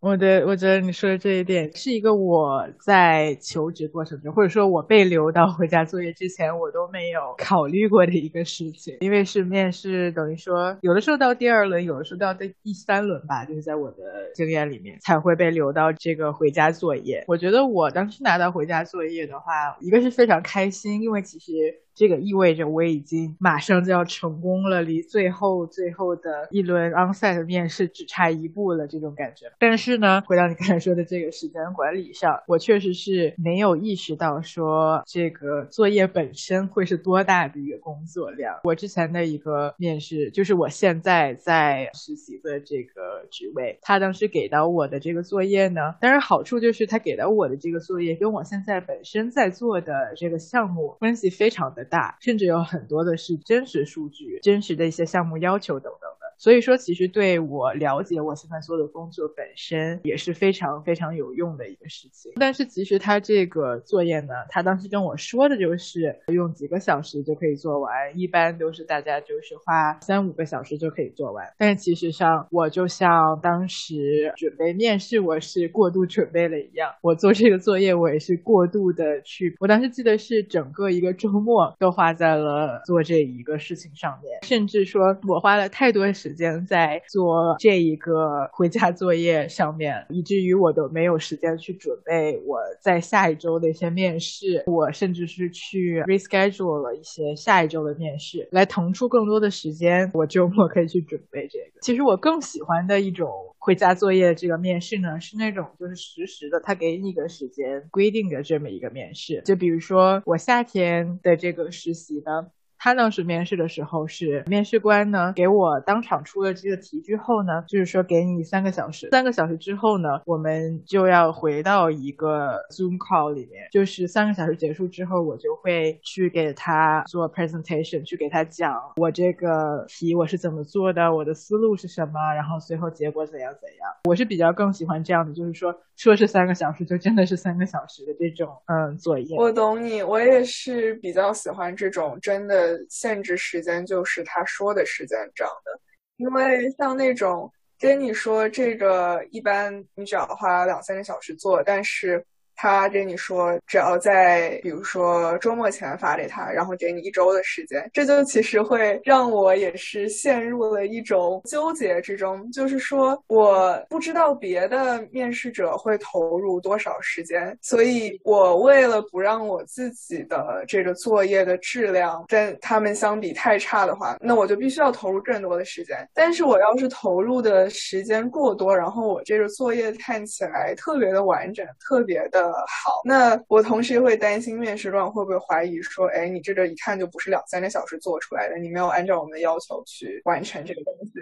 [0.01, 8.97] 我的，我觉得你说的这一点是一个我在求职过程中，或者说我被留到回家作业之前，我都没有考虑过的一个事情。
[8.99, 13.95] 因为是面试，等于说有的时候到第二轮，有的时候到第第三轮吧，就是在我的
[14.35, 17.23] 经验里面才会被留到这个回家作业。
[17.27, 21.84] 我觉得我当时拿到回家作业的话，一个是非常开心，因为其实。
[21.95, 29.45] 这个意味着我已经马上就要成功了，离最后最后的一轮 onsite 面试只差一步了，这种感觉。
[29.57, 38.59] 但是呢，回到你刚才说的这个时间管理上，我确实是没有意识到说这个作业本身会是多大的一个工作量。
[38.65, 56.09] 我之前的一个面试，就是我现在在实习的这个职位，他当时给到我的这个作业呢，当然好处就是他给到我的这个作业跟我现在本身在做的这个项目关系非常的大，甚至有很多的是真实数据、真实的一些项目要求等等。
[56.37, 62.31] 所以说，其实对我了解我现在做的工作本身也是非常非常有用的一个事情。
[62.35, 71.45] 但是其实他这个作业呢，他当时跟我说的就是用几个小时就可以做完，一般都是大家就是花三五个小时就可以做完。
[71.57, 79.55] 但是其实上，我就像当时准备面试，我是过度准备了一样，我做这个作业我也是过度的去。
[79.59, 86.05] 我当时记得是整个一个周末都花在了做这一个事情上面，甚至说我花了太多。
[86.15, 94.63] 时时间在做这一个回家作业上面，以至于我都没有时间去准备我在下一周的一些面试。
[94.65, 101.79] 我甚至是去 reschedule 了一些下一周的面试，来腾出更多的时间，我周末可以去准备这个。
[101.81, 109.43] 其实我更喜欢的一种回家作业这个面试呢，是那种就是实时的，他给你一个时间规定的这么一个面试。
[109.45, 112.47] 就比如说我夏天的这个实习呢。
[112.85, 133.91] 他当时面试的时候是面试官呢，给我当场出了这个题之后呢，就是说给你三个小时，三个小时之后呢，我们就要回到一个 Zoom call 里面，就是三个小时结束之后，我就会去给他做 presentation，去给他讲我这个题我是怎么做的，我的思路是什么，然后最后结果怎样怎样。
[134.03, 139.35] 我是比较更喜欢这样的，就是说说是三个小时，就真的是三个小时的这种嗯作业。
[139.39, 142.74] 我懂你，我也是比较喜欢这种真的。
[142.89, 145.79] 限制时间就是他说的时间这样的，
[146.17, 152.25] 因为像那种跟你说这个，一般你只要花两三个小时做，但是。
[152.55, 162.49] 他给你说，只要在比如说周末前发给他，然后给你一周的时间，这就其实会让我也是陷入了一种纠结之中。
[162.51, 175.97] 就是说，我不知道别的面试者会投入多少时间，所以我为了不让我自己的这个作业的质量跟他们相比太差的话，那我就必须要投入更多的时间。
[176.13, 182.44] 但是我要是投入的时间过多，然后我这个作业看起来特别的完整，特别的。
[182.45, 191.13] 呃，好，那我同时会担心面试官会不会怀疑说，哎，你这个一看就不是两三个小时做出来的，你没有按照我们的要求去完成这个东西，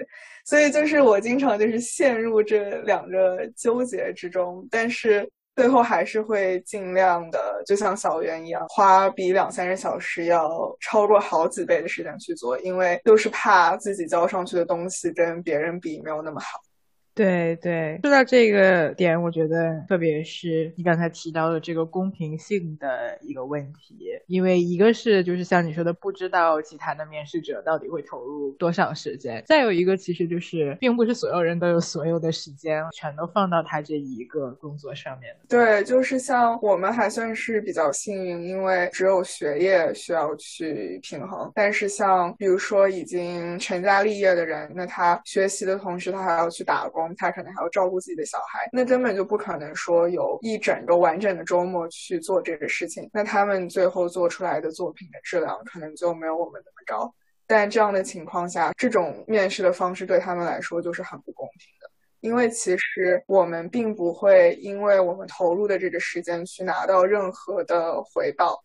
[0.45, 16.59] 所以就是我经常就是陷入这两个纠结之中，但是最后还是会尽量的，就像小袁一样，花比两三个小时要超过好几倍的时间去做，因为就是怕自己交上去的东西跟别人比没有那么好。
[17.15, 35.35] 对对，说到这个点，我觉得特别是你刚才提到的这个公平性的一个问题，因为一个是就是像你说的，不知道其他的面试者到底会投入多少时间；再有一个，其实就是并不是所有人都有所有的时间全都放到他这一个工作上面。
[35.47, 41.51] 对，就是像我们还算是比较幸运，因为只有学业需要去平衡。
[41.53, 53.09] 但是像比如说已经成家立业的人，那他学习的同时，他还要去打工他可能还要照顾自己的小孩，那根本就不可能说有一整个完整的周末去做这个事情。
[53.11, 57.13] 那他们最后做出来的作品的质量可能就没有我们那么高。
[57.47, 61.89] 但这样的情况下，这种面试的方式对他们来说就是很不公平的，
[62.21, 68.63] 因为其实我们并不会因为我们投入的这个时间去拿到任何的回报。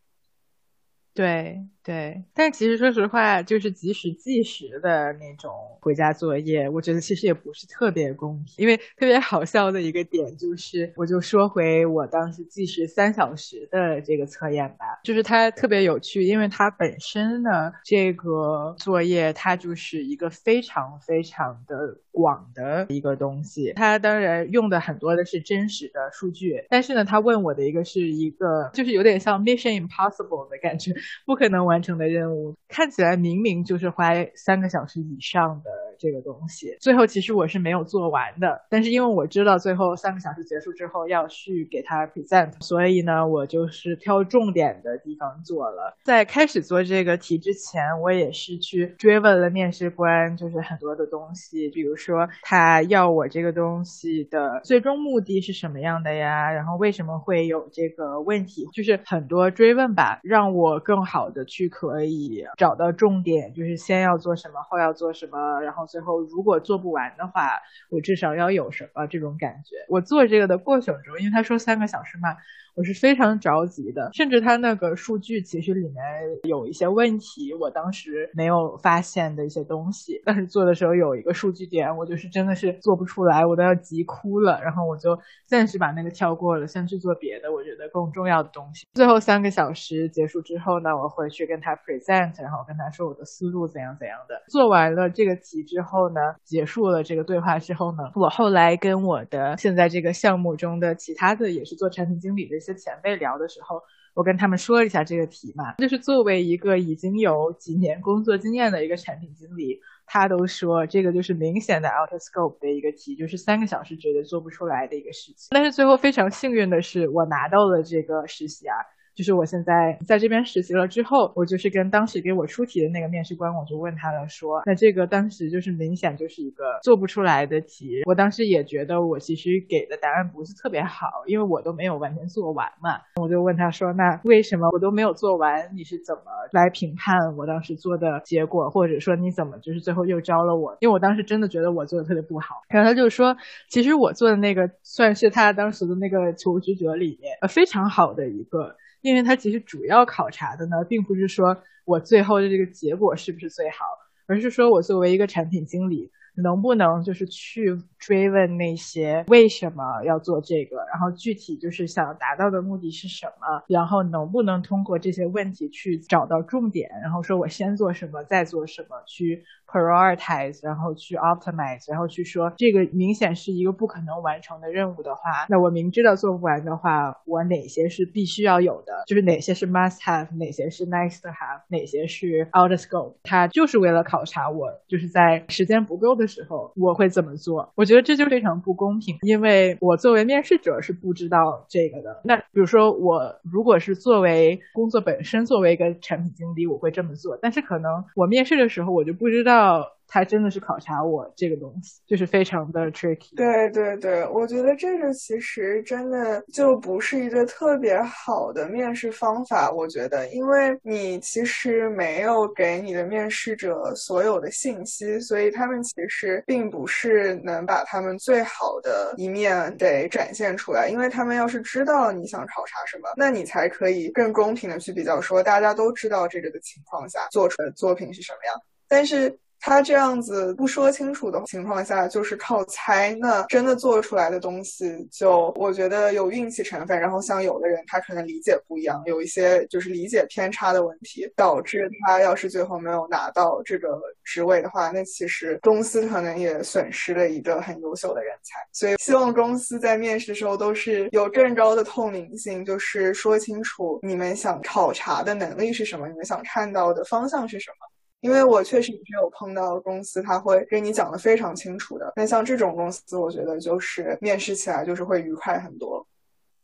[1.13, 1.61] 对。
[1.89, 8.57] 对，但其实说实话，就是即使计时的那种回家作业，我觉得其实也不是特别公平。
[8.59, 23.73] 因为特别好笑的一个点就是，我就说回我当时计时三小时的这个测验吧，就是它特别有趣，因为它本身呢，这个作业它就是一个非常非常的广的一个东西。
[23.75, 30.93] 它当然用的很多的是真实的数据，但是呢，他问我的一个是一个，就是有点像 Mission Impossible 的感觉，
[31.25, 31.78] 不可能完。
[31.79, 36.77] 完成的任务看起来明明就是花三个小时以上的这个东西。
[36.81, 45.97] 最后其实我是没有做完的，但是因为我知道最后三个小时结束之后要去给他 present，所以呢，我就是挑重点的地方做了。
[46.03, 56.51] 在开始做这个题之前，我也是去追问了面试官，就是很多的东西，比如说他要我这个东西的最终目的是什么样的呀？
[56.53, 58.69] 然后为什么会有这个问题？
[58.73, 69.75] 就是很多追问吧，让我更好的去可以找到重点，就是先要做什么，后要做什么，然后最后如果做不完的话，我至少要有什么这种感觉。
[69.89, 72.37] 我做这个的过程中，因为他说三个小时嘛。
[72.79, 75.97] 我是非常着急的，甚至他那个数据其实里面
[76.45, 80.23] 有一些问题，我当时没有发现的一些东西。
[80.25, 84.61] 但是做的时候有一个数据点，我就是真的是做不出来，我都要急哭了。
[84.63, 88.87] 然后我就暂时把那个跳过了，先去做别的，我觉得更重要的东西。
[88.95, 94.41] 最后三个小时结束之后呢，我回去跟他 present，然后跟他说我的思路怎样怎样的。
[94.47, 102.68] 做完了这个题之后呢，结束了这个对话之后呢，我后来跟我的现在这个项目中的其他的也是做产品经理的。
[102.75, 103.83] 前辈聊的时候，
[104.15, 115.49] 我跟他们说了一下这个题嘛，就是作为一个已经有几年工作经验的一个产品经理，他都说这个就是明显的 out of scope 的一个题，就是三个小时绝对做不出来的一个事情。
[115.51, 118.77] 但是最后非常幸运的是，我拿到了这个实习啊。
[119.19, 128.03] 就是我现在在这边实习了之后，我就是跟当时给我出题的那个面试官，我就问他了，说那这个当时就是明显就是一个做不出来的题。
[128.07, 132.91] 我当时也觉得我其实给的答案不是特别好，因为我都没有完全做完嘛。
[133.21, 135.69] 我就问他说，那为什么我都没有做完？
[135.75, 140.77] 你是怎么来评判我当时做的结果，或者说你怎么就是最后又招了我？
[140.79, 142.63] 因为我当时真的觉得我做的特别不好。
[142.69, 143.37] 然后他就说，
[143.69, 148.77] 其实我做的那个算是他当时的那个求职者里面呃非常好的一个。
[149.01, 153.85] 因为它其实主要考察的呢，并不是说我最后的这个结果是不是最好，
[154.27, 156.11] 而是说我作为一个产品经理。
[156.43, 186.28] 能不能就是去追问那些为什么要做这个，然后具体就是想达到的目的是什么，然后能不能通过这些问题去找到重点，然后说我先做什么，再做什么，去 prioritize，然后去 optimize，然后去说这个明显是一个不可能完成的任务的话，那我明知道做不完的话，我哪些是必须要有的，就是哪些是 must have，哪些是 nice to have，哪些是 out of scope，它就是为了考察我，就是在时间不够的。
[186.29, 187.73] 时候我会怎么做？
[187.75, 192.21] 我觉得这就非常不公平，因为我作为面试者是不知道这个的。
[192.23, 197.37] 那比如说我如果是作为工作本身，作为一个产品经理，我会这么做。
[197.43, 199.98] 但是可能我面试的时候我就不知道。
[200.09, 203.37] 他真的是考察我这个东西，就是非常的 tricky。
[203.37, 209.71] 对对对，我觉得这个其实真的就不是一个特别好的面试方法。
[209.71, 220.89] 我觉得，因为你其实没有给你的面试者所有的信息，所以他们其实并不是能把他们最好的一面给展现出来。
[220.89, 228.55] 因为他们要是知道你想考察什么，那你才可以更公平的去比较，说大家都知道这个的情况下做出来的作品是什么样。
[228.89, 229.39] 但是。
[229.61, 236.99] 他这样子不说清楚的情况下，就是靠猜，那真的做出来的东西，就我觉得有运气成分。
[236.99, 248.61] 然后像有的人，他可能理解不一样，有一些就是理解偏差的问题，导致他要是最后没有拿到这个职位的话，那其实公司可能也损失了一个很优秀的人才。
[248.73, 257.98] 所以希望公司在面试的时候都是有更高的透明性，就是说清楚你们想考察的能力是什么，你们想看到的方向是什么。
[258.21, 262.13] 因为我确实也是有碰到公司，他会跟你讲的非常清楚的。
[262.17, 266.07] 那像这种公司，我觉得就是面试起来就是会愉快很多。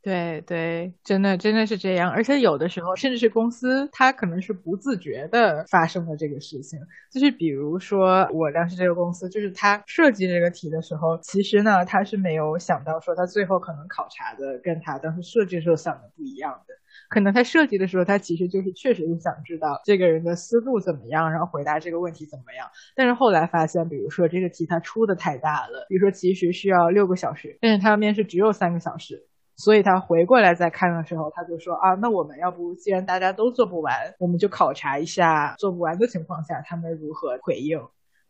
[0.03, 2.11] 对对，真的真的是这样。
[2.11, 6.79] 而且有的时候，甚至是公司，它可能是不自觉的发生了这个事情。
[7.11, 16.75] 就是比如说，我当时这个公司，就是他设计这个题的时候，其实呢，他是没有想到说他最后可能考察的跟他当时设计时候想的不一样的。
[17.09, 22.69] 可能他设计的时候，他其实就是确实是想知道这个人的思路怎么样，然后回答这个问题怎么样。
[22.97, 37.81] 但是后来发现，比如说这个题他出的太大了，比如说其实需要六个小时，但是他面试只有三个小时，所以他回过来再看的时候，他就说啊，那我们要不既然大家都做不完，我们就考察一下做不完的情况下他们如何回应。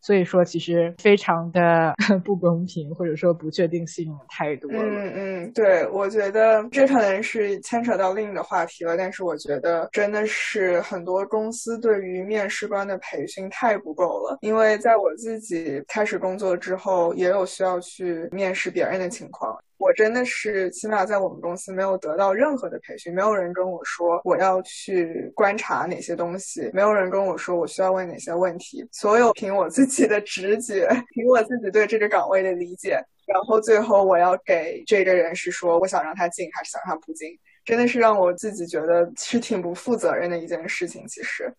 [0.04, 4.78] 所以说，其实非常的 不公平，或者说不确定性太多了。
[4.82, 8.98] 嗯嗯，对，我觉得这可能是牵扯到另一个话题了。
[8.98, 14.36] 但是我觉得真的是很多公司对于面试官的培训太不够了。
[14.42, 19.58] 因为在我自己开始工作之后，也有需要去面试别人的情况。
[19.76, 37.28] 我真的是起码在我们公司没有得到任何的培训，没有人跟我说我要去观察哪些东西，没有人跟我说我需要问哪些问题，所有凭我自己的直觉， 凭我自己对这个岗位的理解，然后最后我要给这个人是说我想让他进还是想让他不进，
[37.64, 41.52] 真的是让我自己觉得是挺不负责任的一件事情，其实。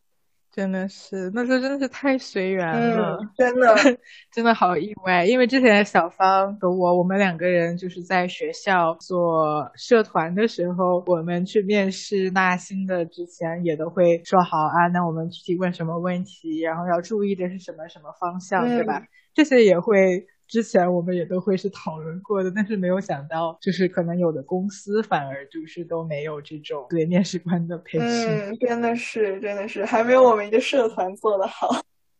[0.55, 3.75] 真的是，那时候真的是太随缘了，真的，
[4.31, 5.25] 真的好意外。
[5.25, 19.03] 因为之前小芳和我，我们两个人就是在学校做社团的时候，我们去面试纳新的之前，也都会说好啊，那我们具体问什么问题，然后要注意的是什么什么方向，对吧？
[19.33, 20.25] 这些也会。
[20.47, 28.07] 之前我们也都会是讨论过的，但是没有想到，就是可能有的公司反而就是都没有这种对面试官的培训。
[28.07, 31.69] 嗯，真的是，真的是，还没有我们一个社团做的好。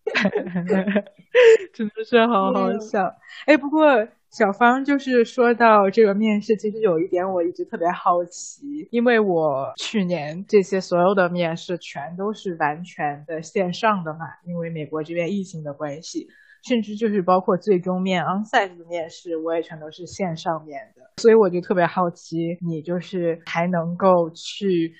[1.73, 3.15] 真的是好好笑。
[3.45, 16.27] 哎，不过小芳就是说到这个面试，其实有一点我一直特别好奇，因为我去年这些所有的面试全都是完全的线上的嘛，因为美国这边疫情的关系。
[16.67, 24.91] 甚至就是包括最终面 onsite 的面试，我也全都是线上面的，所以我就特别好奇，你就是还能够去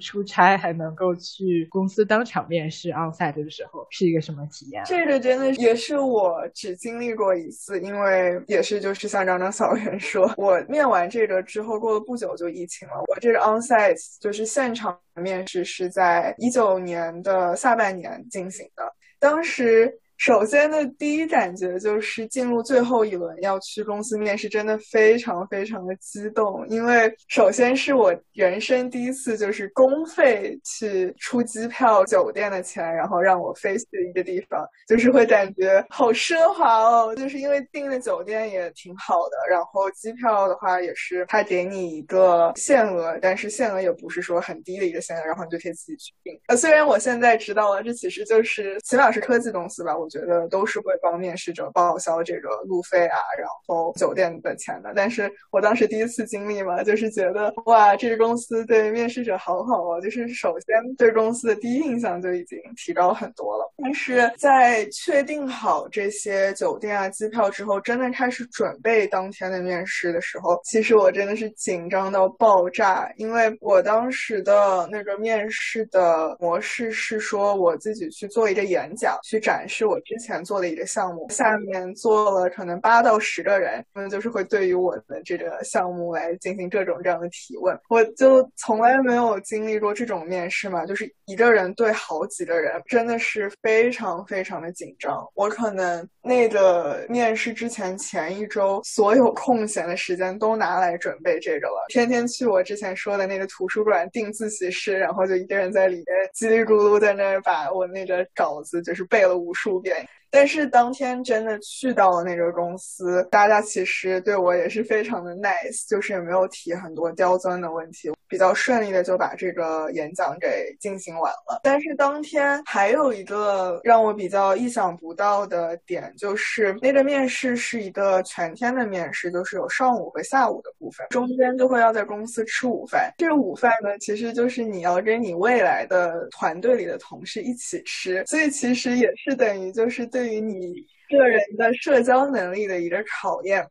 [0.00, 4.82] 出差，还能够去公司当场面试 onsite 的时候，是一个什么体验？
[4.84, 12.94] 这个真的也是我只经历过一次，因为也是就是像张张小员说，我面完这个之后，过了不久就疫情了。
[13.08, 18.82] 我这个 onsite 就是现场面试是在一九年的下半年进行的，
[19.20, 20.00] 当时。
[20.22, 37.12] 首先的第一感觉就是进入最后一轮要去公司面试，真的非常非常的激动，因为首先是我人生第一次就是公费去出机票、酒店的钱，然后让我飞去一个地方，就是会感觉好奢华哦。
[37.16, 46.32] 就是因为订的酒店也挺好的，然后机票的话也是他给你一个限额，但是限额也不是说很低的一个限额，然后你就可以自己去订。
[46.46, 50.08] 呃，虽然我现在知道了，这其实就是起码是科技公司吧，我。
[50.12, 54.92] 觉得都是会帮面试者报销这个路费啊，然后酒店的钱的。
[54.94, 63.72] 但是我当时第一次经历嘛，就是觉得哇，这个公司对面试者好好哦，就是首先对公司的第一印象就已经提高很多了。
[63.82, 80.02] 但是在确定好这些酒店啊、机票之后，真的开始准备当天的面试的时候，其实我真的是紧张到爆炸，因为我当时的那个面试的模式是说我自己去做一个演讲，去展示我。
[80.04, 87.78] 之前做的一个项目，下面做了可能八到十个人，他们就是会对于我的这个项目来进行各种这样的提问。
[87.88, 95.24] 我就从来没有经历过这种面试嘛，就是一个人对好几个人，真的是非常非常的紧张。
[95.34, 110.06] 我可能那个面试之前前一周，所有空闲的时间都拿来准备这个了，天天去我之前说的那个图书馆订自习室，然后就一个人在里面叽里咕噜在那儿把我那个稿子就是背了无数遍。
[110.32, 118.10] 但是当天真的去到了那个公司，大家其实对我也是非常的 nice，就是也没有提很多刁钻的问题。
[118.32, 133.12] 比较顺利的就把这个演讲给进行完了，但是当天还有一个让我比较意想不到的点，就是那个面试是一个全天的面试，就是有上午和下午的部分，中间就会要在公司吃午饭。
[133.18, 140.74] 这个午饭呢，其实就是你要跟你未来的团队里的同事一起吃，所以其实也是等于就是对于你
[141.08, 143.66] 个人的社交能力的一个考验。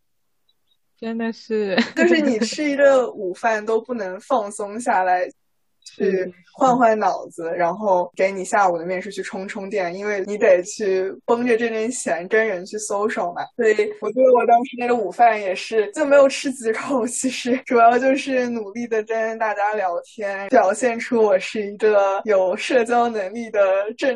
[0.99, 5.27] 真的是，就是你吃一个午饭都不能放松下来，
[5.83, 13.41] 去换换脑子，然后给你下午的面试去充充电，因为你得去绷着这根弦跟人去 social 嘛。
[13.55, 23.59] 所以我觉得我当时那个午饭也是就没有吃几口，其实主要就是努力的跟大家聊天，表现出我是一个有社交能力的
[23.97, 24.15] 正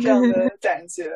[0.00, 1.10] 这样的感觉。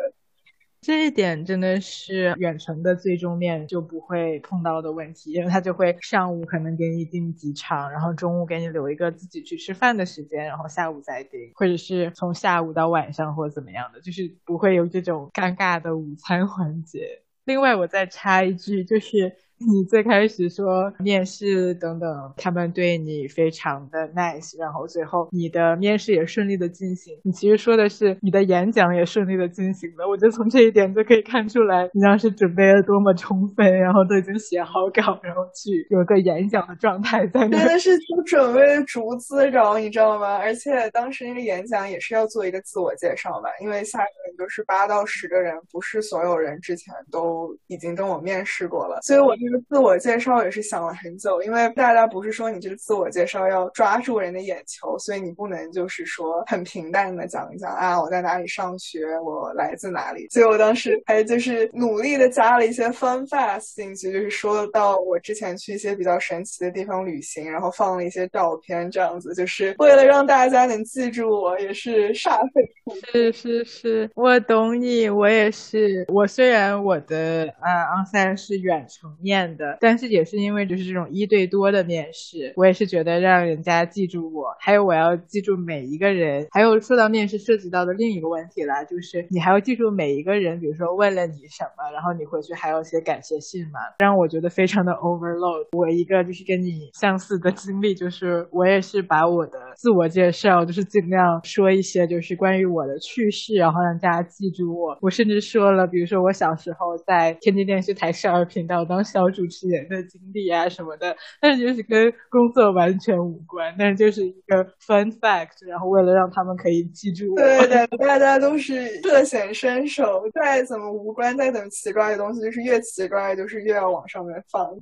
[0.86, 17.22] 这一点真的是远程的最终面就不会碰到的问题，因为他就会上午可能给你定机场，然后中午给你留一个自己去吃饭的时间，然后下午再定，或者是从下午到晚上或者怎么样的，就是不会有这种尴尬的午餐环节。
[17.44, 19.34] 另外，我再插一句，就是。
[19.64, 27.18] 你最开始说面试等等，他们对你非常的 nice，然后最后你的面试也顺利的进行。
[27.24, 37.56] 你其实说的是你的演讲也顺利的进行了，我觉得从这一点就可以看出来，你当时准备了多么充分，然后都已经写好稿，然后去有个演讲的状态在那。
[37.56, 40.36] 真的是都准备逐字稿，你知道吗？
[40.36, 49.34] 而且当时那个演讲也是要做一个自我介绍吧，因为下面就是八到十个人，不是所有人之前都已经跟我面试过了，所以我。
[49.46, 60.26] 这个自我介绍也是想了很久，因为大家不是说你这个自我介绍要抓住人的眼球，所以你不能就是说很平淡的讲一讲啊，我在哪里上学，我来自哪里。
[60.30, 73.32] 所以我当时还就是努力的加了一些 fun facts 进去，就是说到我之前去一些比较神奇的地方旅行，然后放了一些照片，这样子就是为了让大家能记住我，也是煞费苦 心。
[73.32, 76.04] 是是是，我懂你，我也是。
[76.08, 86.46] 我虽然我的啊 onsite 是远程面的，但是也是因为就是这种一对多的面试，我也是觉得让人家记住我，还有我要记住每一个人。
[86.52, 95.66] 还有说到面试涉及到的另一个问题啦，就是你还要记住每一个人，比如说问了你什么，然后你回去还要写感谢信嘛，让我觉得非常的 overload。
[95.72, 104.96] 我一个就是跟你相似的经历，就是我也是把我的自我介绍就是尽量说一些就是关于我的趣事，然后让大家记住我。
[105.02, 124.76] 我甚至说了，比如说我小时候在天津电视台少儿频道当小主持人的经历啊什么的，但是就是跟工作完全无关，但是就是一个 fun fact，然后为了让他们可以记住我，对对， 大家都是 各显身手，再怎么无关，再怎么奇怪的东西，就是越奇怪，就是越要往上面放。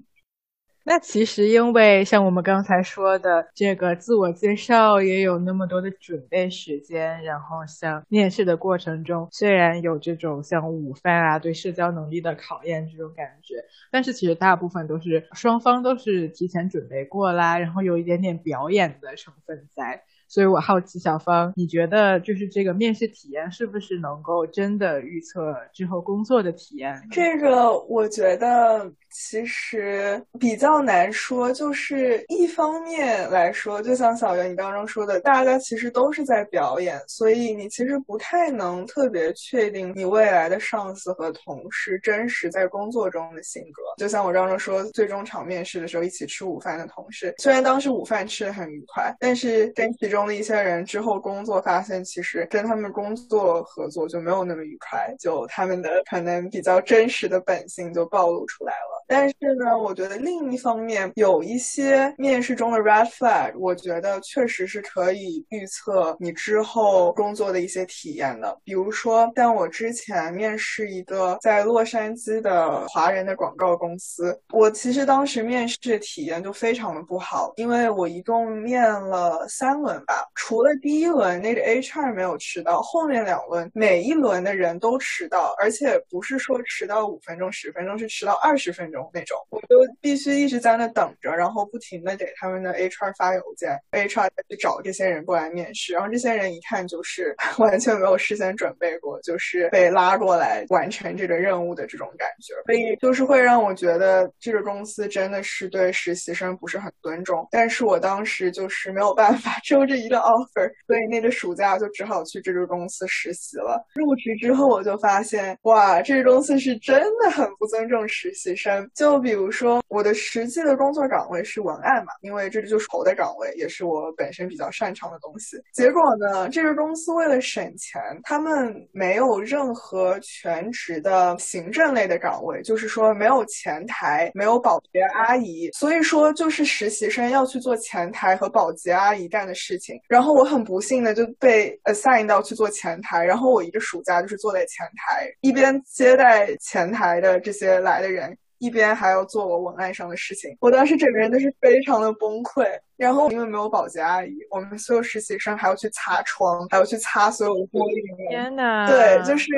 [0.87, 13.55] 那其实，因为像我们刚才说的，这个自我介绍也有那么多的准备时间，然后像面试的过程中，虽然有这种像午饭啊对社交能力的考验这种感觉，
[13.91, 20.03] 但是其实大部分都是双方都是提前准备过啦，然后有一点点表演的成分在。
[20.26, 27.01] 所以我好奇，小芳，你觉得就是这个面试体验是不是能够真的预测之后工作的体验？
[27.11, 31.53] 这个我觉得其实比较难说。
[31.53, 43.83] 就是一方面来说，就像小袁你刚刚说的，大家其实都是在表演，所以你其实不太能特别确定你未来的上司和同事真实在工作中的性格。
[43.97, 50.25] 就像我刚刚说，最终场面试的时候一起吃午饭的同事，虽然当时午饭吃的很愉快，但是跟其中。
[50.25, 59.04] 的一些人之后工作发现，其实跟他们工作合作就没有那么愉快，就他们的可能比较真实的本性就暴露出来了。
[59.07, 68.57] 但是呢，我觉得另一方面有一些面试中的 red flag，我觉得确实是可以预测你之后工作的一些体验的。
[68.65, 80.27] 比如说，像我之前面试一个在洛杉矶的华人的广告公司，我其实当时面试体验就非常的不好，因为我一共面了三轮吧。
[80.35, 89.36] 除了第一轮那个 HR 没有迟到，后面两轮每一轮的人都迟到，而且不是说迟到五分钟、十分钟，是迟到二十分钟那种。
[89.51, 95.95] 我就必须一直在那等着，然后不停的给他们的 HR 发邮件，HR 再去找这些人过来面试。
[95.95, 102.55] 然后这些人一看就是 完全没有事先准备过，就是被拉过来完成这个任务的这种感觉。
[102.66, 107.49] 所以就是会让我觉得这个公司真的是对实习生不是很尊重。
[107.51, 109.95] 但是我当时就是没有办法，只有这。
[110.05, 113.82] 一个 offer，所以那个暑假就只好去这个公司实习了。
[113.95, 118.84] 入职之后，我就发现，哇，这个公司是真的很不尊重实习生。
[118.95, 125.57] 就比如说，我的实际的工作岗位是文案嘛，因为这个就是我的岗位，也是我本身比较擅长的东西。
[125.72, 139.99] 结果呢，这个公司为了省钱，他们没有任何全职的行政类的岗位，就是说没有前台，没有保洁阿姨，所以说就是实习生要去做前台和保洁阿姨干的事情。
[140.09, 150.57] 然后我很不幸的就被 assign 到去做前台，然后我一个暑假就是坐在前台，一边接待前台的这些来的人，一边还要做我文案上的事情。
[150.61, 152.67] 我当时整个人都是非常的崩溃。
[152.97, 158.31] 然后因为没有保洁阿姨，我们所有实习生还要去擦窗，还要去擦所有的玻璃。
[158.31, 159.51] 天呐，对，就是。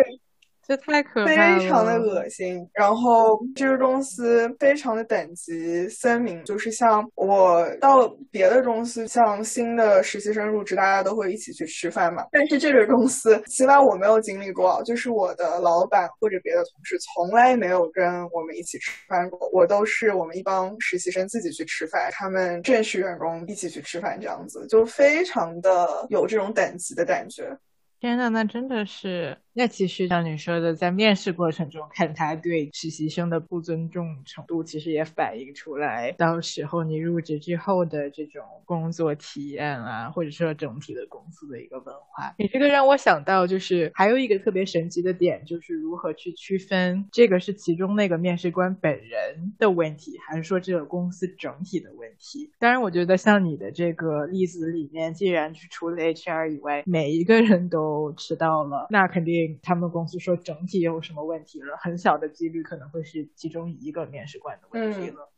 [0.67, 2.69] 这太可怕了，非常的恶心。
[2.75, 12.25] 然后这个公司非常的等级鲜明，就是像我到别的公司，像新的实习生入职，大家都会一起去吃饭嘛。
[12.33, 19.49] 但是这个公司，起码我没有经历过，就是我的老板或者别的同事从来没有跟我们一起吃饭过。
[19.53, 27.57] 我都是我们一帮实习生自己去吃饭，他们正式员工一起去吃饭，这样子就非常的有这种等级的感觉。
[28.01, 29.39] 天呐，那真的是。
[29.59, 42.35] 那其实像你说的，在面试过程中看他对实习生的不尊重程度，其实也反映出来到时候你入职之后的这种工作体验啊，或者说整体的公司的一个文化。
[42.39, 52.51] 你这个让我想到，就是还有一个特别神奇的点，就是如何去区分这个是其中那个面试官本人的问题，还是说这个公司整体的问题。
[52.59, 59.46] 当然，我觉得像你的这个例子里面，既然是除了 HR 以外，每一个人都迟到了，那肯定。
[59.47, 65.33] 定他们公司说整体有什么问题了，很小的几率可能会是其中一个面试官的问题了。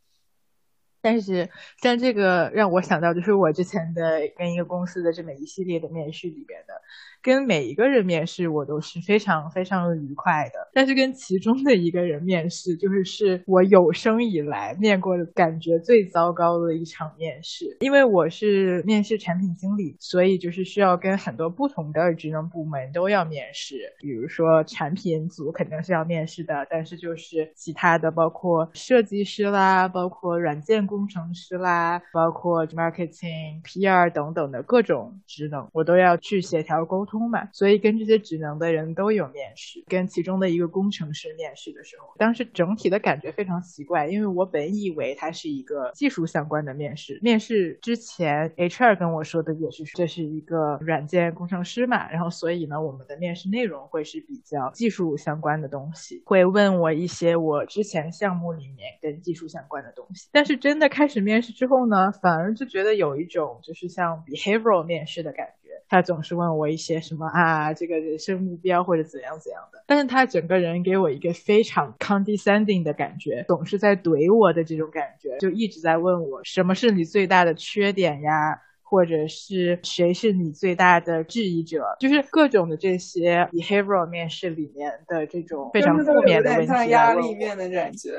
[1.01, 1.49] 但是
[1.81, 6.81] 像这个让我想到，就是我之前的跟一个公司的这么一系列的面试里边的。
[7.21, 10.69] 跟每一个人面试，我都是非常非常愉快的。
[10.73, 17.77] 但是跟其中的一个人面试，就是是我有生以来面过的感觉最糟糕的一场面试。
[17.81, 23.75] 因为我是面试产品经理，所以就是需要跟很多不同的职能部门都要面试。
[23.99, 37.08] 比如说产品组肯定是要面试的，但是就是其他的，包括设计师啦，包括软件工程师啦，包括 marketing、PR 等等的各种职能，我都要去协调沟。
[37.09, 47.19] 通嘛，所以跟这些职能的人都有面试，跟其中的一个工程师面试的时候，当时整体的感觉非常奇怪，因为我本以为它是一个技术相关的面试。
[47.21, 60.29] 面试之前，HR 跟我说的也是这是一个软件工程师嘛，然后所以呢，我们的面试内容会是比较技术相关的东西，会问我一些我之前项目里面跟技术相关的东西。
[60.31, 65.58] 但是真的开始面试之后呢，反而就觉得有一种就是像 behavioral 面试的感觉。
[65.89, 88.11] 他总是问我一些什么啊，这个人生目标或者怎样怎样的，但是他整个人给我一个非常 condescending 的感觉，总是在怼我的这种感觉，就一直在问我什么是你最大的缺点呀，或者是谁是你最大的质疑者，就是各种的这些 behavioral 面试里面的这种非常负面的问题，压力面的感觉。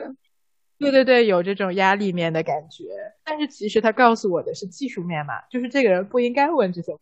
[0.76, 2.86] 对对对，有这种压力面的感觉，
[3.22, 6.96] 但是其实他告诉我的是技术面嘛，就是这个人不应该问这些。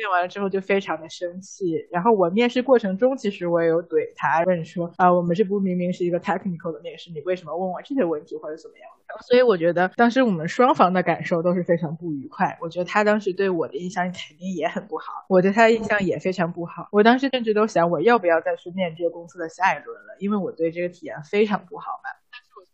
[0.00, 9.22] 面完了之后就非常的生气，然后我面试过程中其实我也有怼他，问说啊，我们这不明明是一个 technical 的面试，你为什么问我这些问题或者怎么样的？
[9.22, 12.58] 所以我觉得当时我们双方的感受都是非常不愉快。
[12.60, 16.88] 我觉得他当时对我的印象肯定也很不好，我对他的印象也非常不好。
[16.90, 22.10] 我当时甚至都想我要不要再去面这个公司的下一轮了，因为我对这个体验非常不好嘛。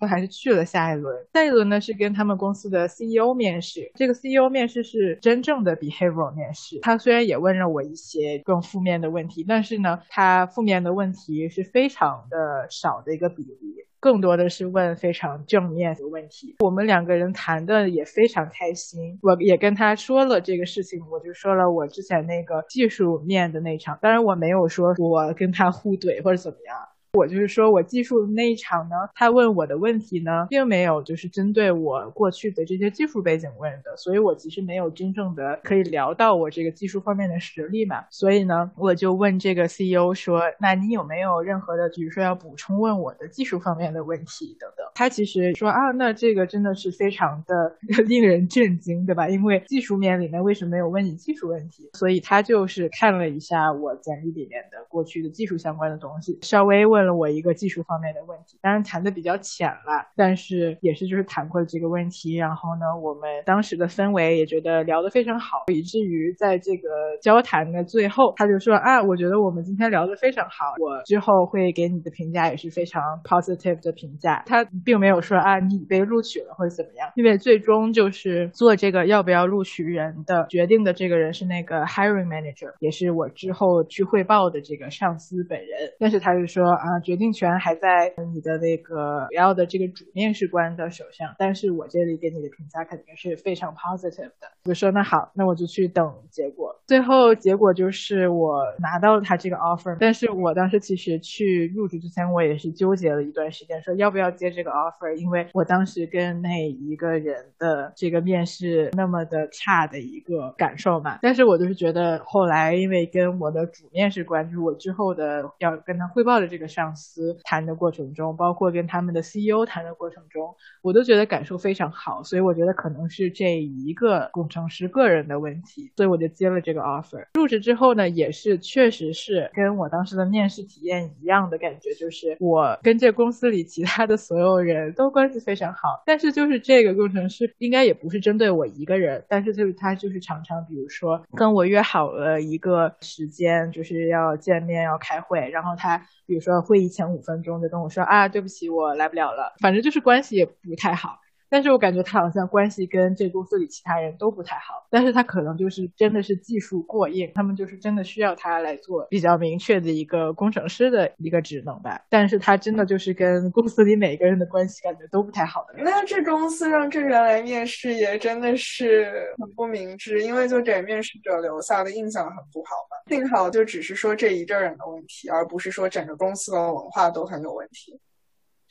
[0.01, 3.93] 我还是去了下一轮，下一轮呢是跟他们公司的 CEO 面试。
[3.95, 6.79] 这个 CEO 面试是真正的 behavior 面试。
[6.81, 16.57] 他虽然也问了我一些更负面的问题，但是呢，他负面的问题是非常的少的一个比例，更多的是问非常正面的问题。
[16.61, 26.77] 我们两个人谈的也非常开心，我也跟他说了这个事情，我就说了我之前那个技术面的那场，当然我没有说我跟他互怼或者怎么样。
[27.13, 38.05] 我就是说，我技术那一场呢，他问我的问题呢，并没有就是针对我过去的这些技术背景问的，所以我其实没有真正的可以聊到我这个技术方面的实力嘛。
[38.11, 44.87] 所以呢，我就问这个 CEO 说，那你有没有任何的，比如说要补充问我的技术方面的问题等等？
[44.95, 49.29] 他其实说啊，那这个真的是非常的 令人震惊，对吧？
[49.29, 51.91] 因为技术面里面为什么没有问你技术问题？
[51.95, 57.00] 所以他就是看了一下我简历里面的过去的技术相关的东西，稍微问。
[57.01, 62.37] 问了我一个技术方面的问题，当然谈的比较浅了，但是也是就是谈过了这个问题。
[62.37, 66.89] 然后呢，我们当时的氛围也觉得聊得非常好，以至于在这个
[67.23, 74.43] 交谈的最后，他就说啊，我觉得我们今天聊得非常好，我之后会给你的评价也是非常 positive 的评价。
[74.45, 85.69] 他并没有说啊，你被录取了或者怎么样，因为最终就是做这个要不要录取人的决定的这个人是那个 hiring manager，也是我之后去汇报的这个上司本人。
[85.99, 86.90] 但是他就说啊。
[86.91, 94.51] 啊，决定权还在你的那个主要的这个主面试官的手上，但是我这里给你的评价肯定是非常 positive 的。
[94.65, 96.75] 我说那好，那我就去等结果。
[96.89, 111.21] 最后结果就是我拿到了他这个 offer，但是我当时其实去入职之前，我也是纠结了一段时间，说要不要接这个 offer，因为我当时跟那一个人的这个面试那么的差的一个感受嘛。
[111.23, 116.80] 但是我就是觉得后来因为跟我的主面试官，就是我之后的要跟他汇报的这个上。
[116.81, 127.27] 上司谈的过程中，包括跟他们的 CEO 谈的过程中，我都觉得感受非常好，所以我觉得可能是这一个工程师个人的问题，所以我就接了这个 offer。
[127.35, 146.01] 入职之后呢，也是确实是跟我当时的面试体验一样的感觉，就是我跟这公司里其他的所有人都关系非常好，但是就是这个工程师应该也不是针对我一个人，但是就是他就是常常比如说跟我约好了一个时间，就是要见面要开会，然后他。
[146.31, 149.53] 比如说会议前五分钟就跟我说啊，对不起，我来不了了。
[149.59, 151.19] 反正就是关系也不太好。
[151.51, 162.01] 但是我感觉他好像关系跟这公司里其他人都不太好，但是他可能就是真的是技术过硬，他们就是真的需要他来做比较明确的一个工程师的一个职能吧。
[162.09, 165.75] 但是他真的就是跟公司里每个人的关系感觉都不太好的。
[165.83, 172.97] 那这公司让这人来面试也真的是很不明智，因为就给面试者留下的印象很不好嘛。
[173.09, 177.99] 幸好就只是说这一阵人的问题，而不是说整个公司的文化都很有问题。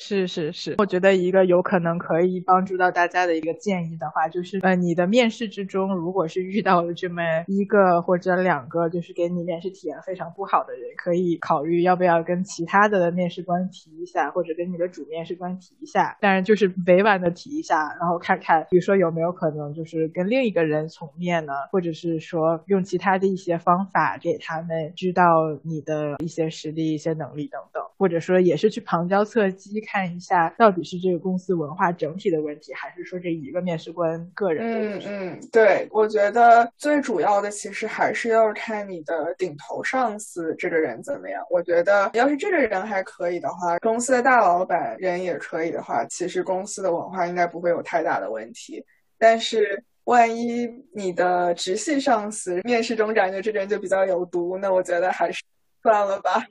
[0.02, 29.89] 是是是，我觉得一个有可能可以帮助到大家的一个建议的话，就是呃，你的面试之中，如果是遇到了这么一个或者两个，就是给你面试体验非常不好的人，可以考虑要不要跟其他的面试官提一下，或者跟你的主面试官提一下，当然就是委婉的提一下，然后看看，比如说有没有可能就是跟另一个人重面呢，或者是说用其他的一些方法给他们知道你的一些实力、一些能力等等，或者说也是去旁敲侧击。
[29.92, 35.08] 看一下到底是这个公司文化整体的问题，还是说这一个面试官个人的问题？
[35.10, 41.44] 嗯嗯，对，我觉得最主要的其实还是要看你的顶头上司这个人怎么样。
[41.50, 48.86] 我觉得要是这个人还可以的话，公司的大老板人也可以的话，其实公司的文化应该不会有太大的问题。
[49.18, 55.44] 但是万一你的直系上司面试中感觉这个人就比较有毒，那我觉得还是
[55.82, 56.46] 算了吧。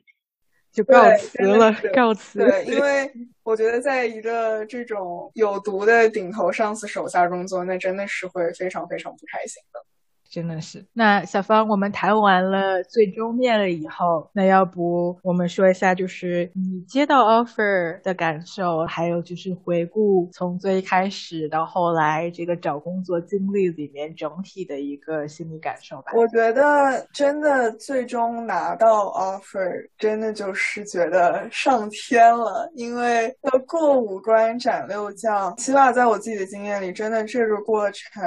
[0.73, 2.39] 就告辞了，告辞。
[2.39, 3.11] 对，因为
[3.43, 9.85] 我觉得在一个这种有毒的顶头上司手下工作，那真的是会非常非常不开心的。
[10.31, 26.13] 真的是，那小芳，我们谈完了最终面了以后，那要不我们说一下，就是你接到 offer 的感受，还有就是回顾从最开始到后来这个找工作经历里面整体的一个心理感受吧。
[26.15, 38.23] 我觉得真的最终拿到 offer，真的就是觉得上天了，因为要过五关斩六将，起码在我自己的经验里，真的这个过程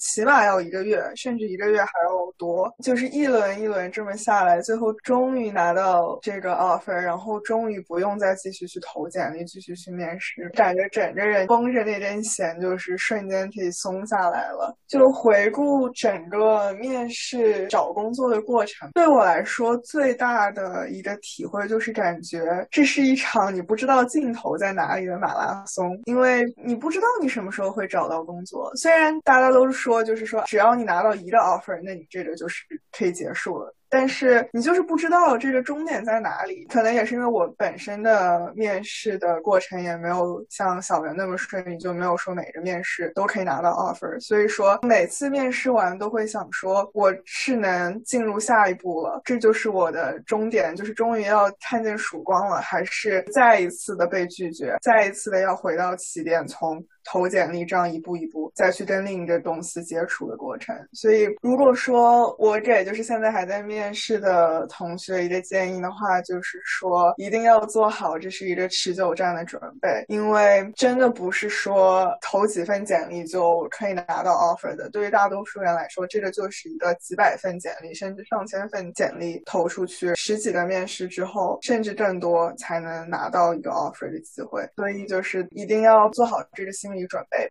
[0.00, 1.43] 起码要一个月，甚至。
[1.46, 14.74] 一个月还要多，就是一轮一轮这么下来，最后终于拿到这个 offer，然后终于不用再继续去投简历，继续去面试，感觉整个人绷着那根弦就是瞬间可以松下来了。
[14.88, 28.70] 就回顾整个面试找工作的过程，对我来说最大的一个体会就是感觉这是一场你不知道尽头在哪里的马拉松，因为你不知道你什么时候会找到工作。
[28.76, 31.33] 虽然大家都说，就是说只要你拿到一。
[31.34, 32.64] 个 offer，那你这个就是
[32.96, 33.74] 可以结束了。
[33.90, 44.18] 但是你就是不知道这个终点在哪里，可能也是因为我本身的面试的过程也没有像小袁那么顺利，就没有说每个面试都可以拿到 offer。
[44.18, 60.76] 所以说每次面试完都会想说，我是能进入下一步了，这就是我的终点，就是终于要看见曙光了，还是再一次的被拒绝，再一次的要回到起点，从投简历这样一步一步再去跟另一个公司接触的过程。
[60.92, 63.84] 所以如果说我给就是现在还在面。
[63.94, 74.90] 试的同学一个建议的话，就是说一定要做好这是一个持久战的准备，因为真的不是说投几份简历就可以拿到 offer 的。
[74.90, 84.68] 对于大多数人来说，这个就是一个几百份简历，甚至上千份简历投出去，十几个面试之后，甚至更多才能拿到一个 offer 的机会。
[84.76, 87.50] 所以就是一定要做好这个心理准备。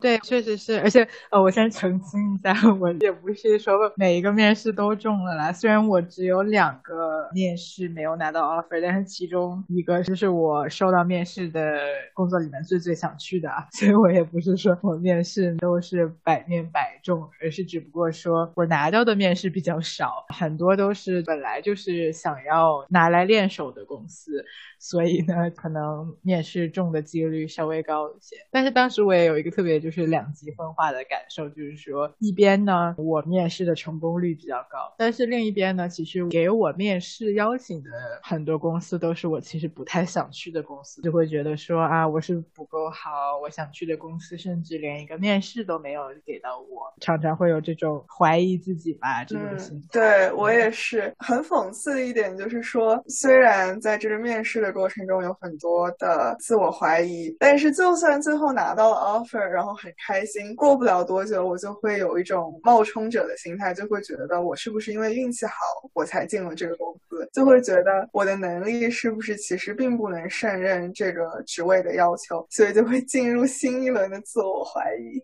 [0.00, 5.52] 对，确实是，而且呃，我先澄清一下，我也不是说每一个面试都中了啦。
[5.52, 11.80] 虽然我只有两个面试没有拿到 offer，但是其中一个就是我收到面试的
[12.14, 13.50] 工作里面最最想去的。
[13.74, 24.44] 所以我也不是说我面试都是百面百中，而是只不过说我拿到的面试比较少，很多都是本来就是想要拿来练手的公司。
[24.80, 28.36] 所以呢，可能面试中的几率稍微高一些。
[28.52, 37.90] 但是当时我也有一个特别就是两极分化的感受，就是说一边呢，我面试的成功率比较高，但是另一边呢，其实给我面试邀请的
[38.22, 49.82] 很多公司都是我其实不太想去的公司，就会觉得说啊，我是不够好，我想去的公司甚至连一个面试都没有给到我，常常会有这种怀疑自己吧这种心。
[49.92, 54.72] 对我也是很讽刺的一点就是说，虽然在这个面试的。
[54.78, 65.54] 过程中有很多的自我怀疑，但是就算最后拿到了 offer，然后很开心，过不了多久，我就会有一种冒充者的心态，就会觉得我是不是因为运气好，
[65.94, 75.22] 我才进了这个公司，就会觉得我的能力是不是其实并不能胜任这个职位的要求，所以就会进入新一轮的自我怀疑。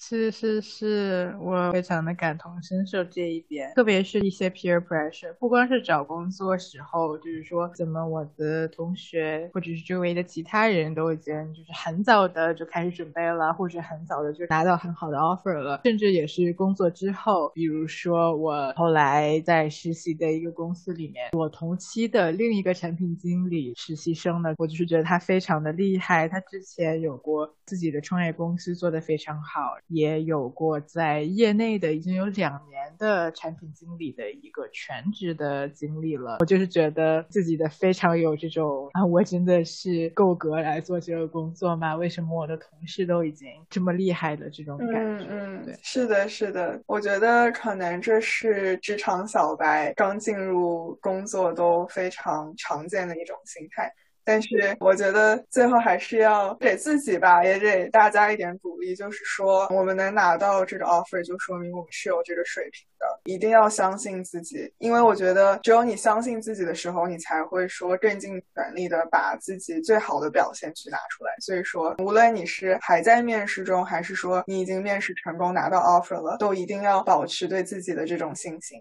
[0.00, 29.76] 是是是，我非常的感同身受这一点，特别是一些 peer pressure，不光是找工作时候，就是说怎么我的同学或者是周围的其他人都已经就是很早的就开始准备了，或者很早的就拿到很好的 offer 了，甚至也是工作之后，比如说我后来在实习的一个公司里面，我同期的另一个产品经理实习生呢，我就是觉得他非常的厉害，他之前有过自己的创业公司做得非常好。
[29.88, 41.96] 也有过在业内的已经有两年的产品经理的一个全职的经历了，我就是觉得自己的非常有这种啊，我真的是够格来做这个工作吗？
[41.96, 44.98] 为什么我的同事都已经这么厉害的这种感觉？
[44.98, 53.92] 嗯嗯，是的，是的，我觉得可能这是职场小白刚进入工作都非常常见的一种心态。
[54.28, 64.70] 但是我觉得最后还是要给自己吧，也给大家一点鼓励，就是说我们能拿到这个 offer，就说明我们是有这个水平的，一定要相信自己。
[64.76, 71.32] 因为我觉得只有你相信自己的时候，你才会说更尽全力的把自己最好的表现去拿出来。
[71.40, 78.78] 所以说，无论你是还在面试中，还是说你已经面试成功拿到 offer 了，都一定要保持对自己的这种信心。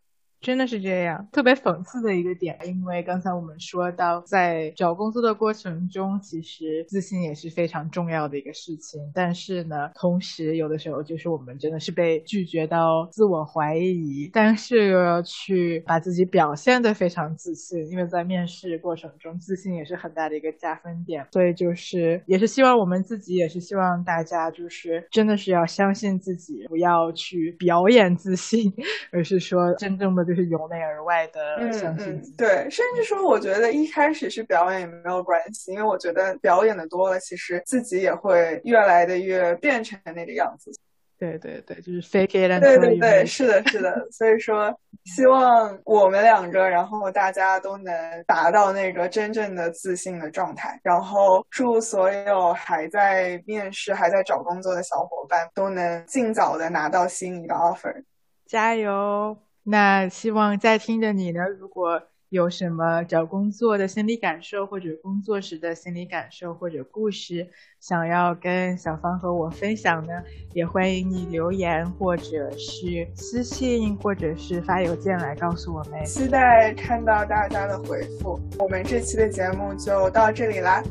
[0.47, 9.01] 真的是这样，特别讽刺的一个点，因为刚才我们说到，在找工作的过程中，其实自信也是非常重要的一个事情。
[9.13, 21.27] 但是呢，同时有的时候就是我们真的是被拒绝到自我怀疑，但是又要去把自己表现的非常自信，因为在面试过程中，自信也是很大的一个加分点。
[21.33, 28.71] 所以就是也是希望我们自己，也是希望大家就是真的是要相信自己，不要去表演自信，
[29.11, 30.27] 而是说真正的。
[30.27, 40.71] 就由内而外的相信自己，对，甚至说，我觉得一开始是表演也没有关系，因为我觉得表演的多了，其实自己也会越来的越变成那个样子。
[41.19, 42.61] 对对对，就是 fake it。
[42.61, 44.07] 对对对，是的，是的。
[44.11, 44.71] 所以说，
[45.05, 50.79] 希望我们两个，然后大家都能达到那个真正的自信的状态。
[50.83, 58.03] 然后，祝所有还在面试、还在找工作的小伙伴都能尽早的拿到心仪的 offer，
[58.45, 59.35] 加油！
[59.69, 67.47] 那希望在听的你呢，如果有什么找工作的心理感受，或者工作时的心理感受，或者故事，
[67.79, 70.13] 想要跟小芳和我分享呢，
[70.53, 76.05] 也欢迎你留言，或者是私信，或者是发邮件来告诉我们。
[76.05, 78.39] 期待看到大家的回复。
[78.59, 80.81] 我们这期的节目就到这里啦，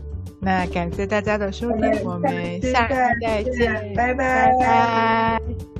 [0.40, 5.75] 那感谢大家的收听，我们下期再见，拜拜。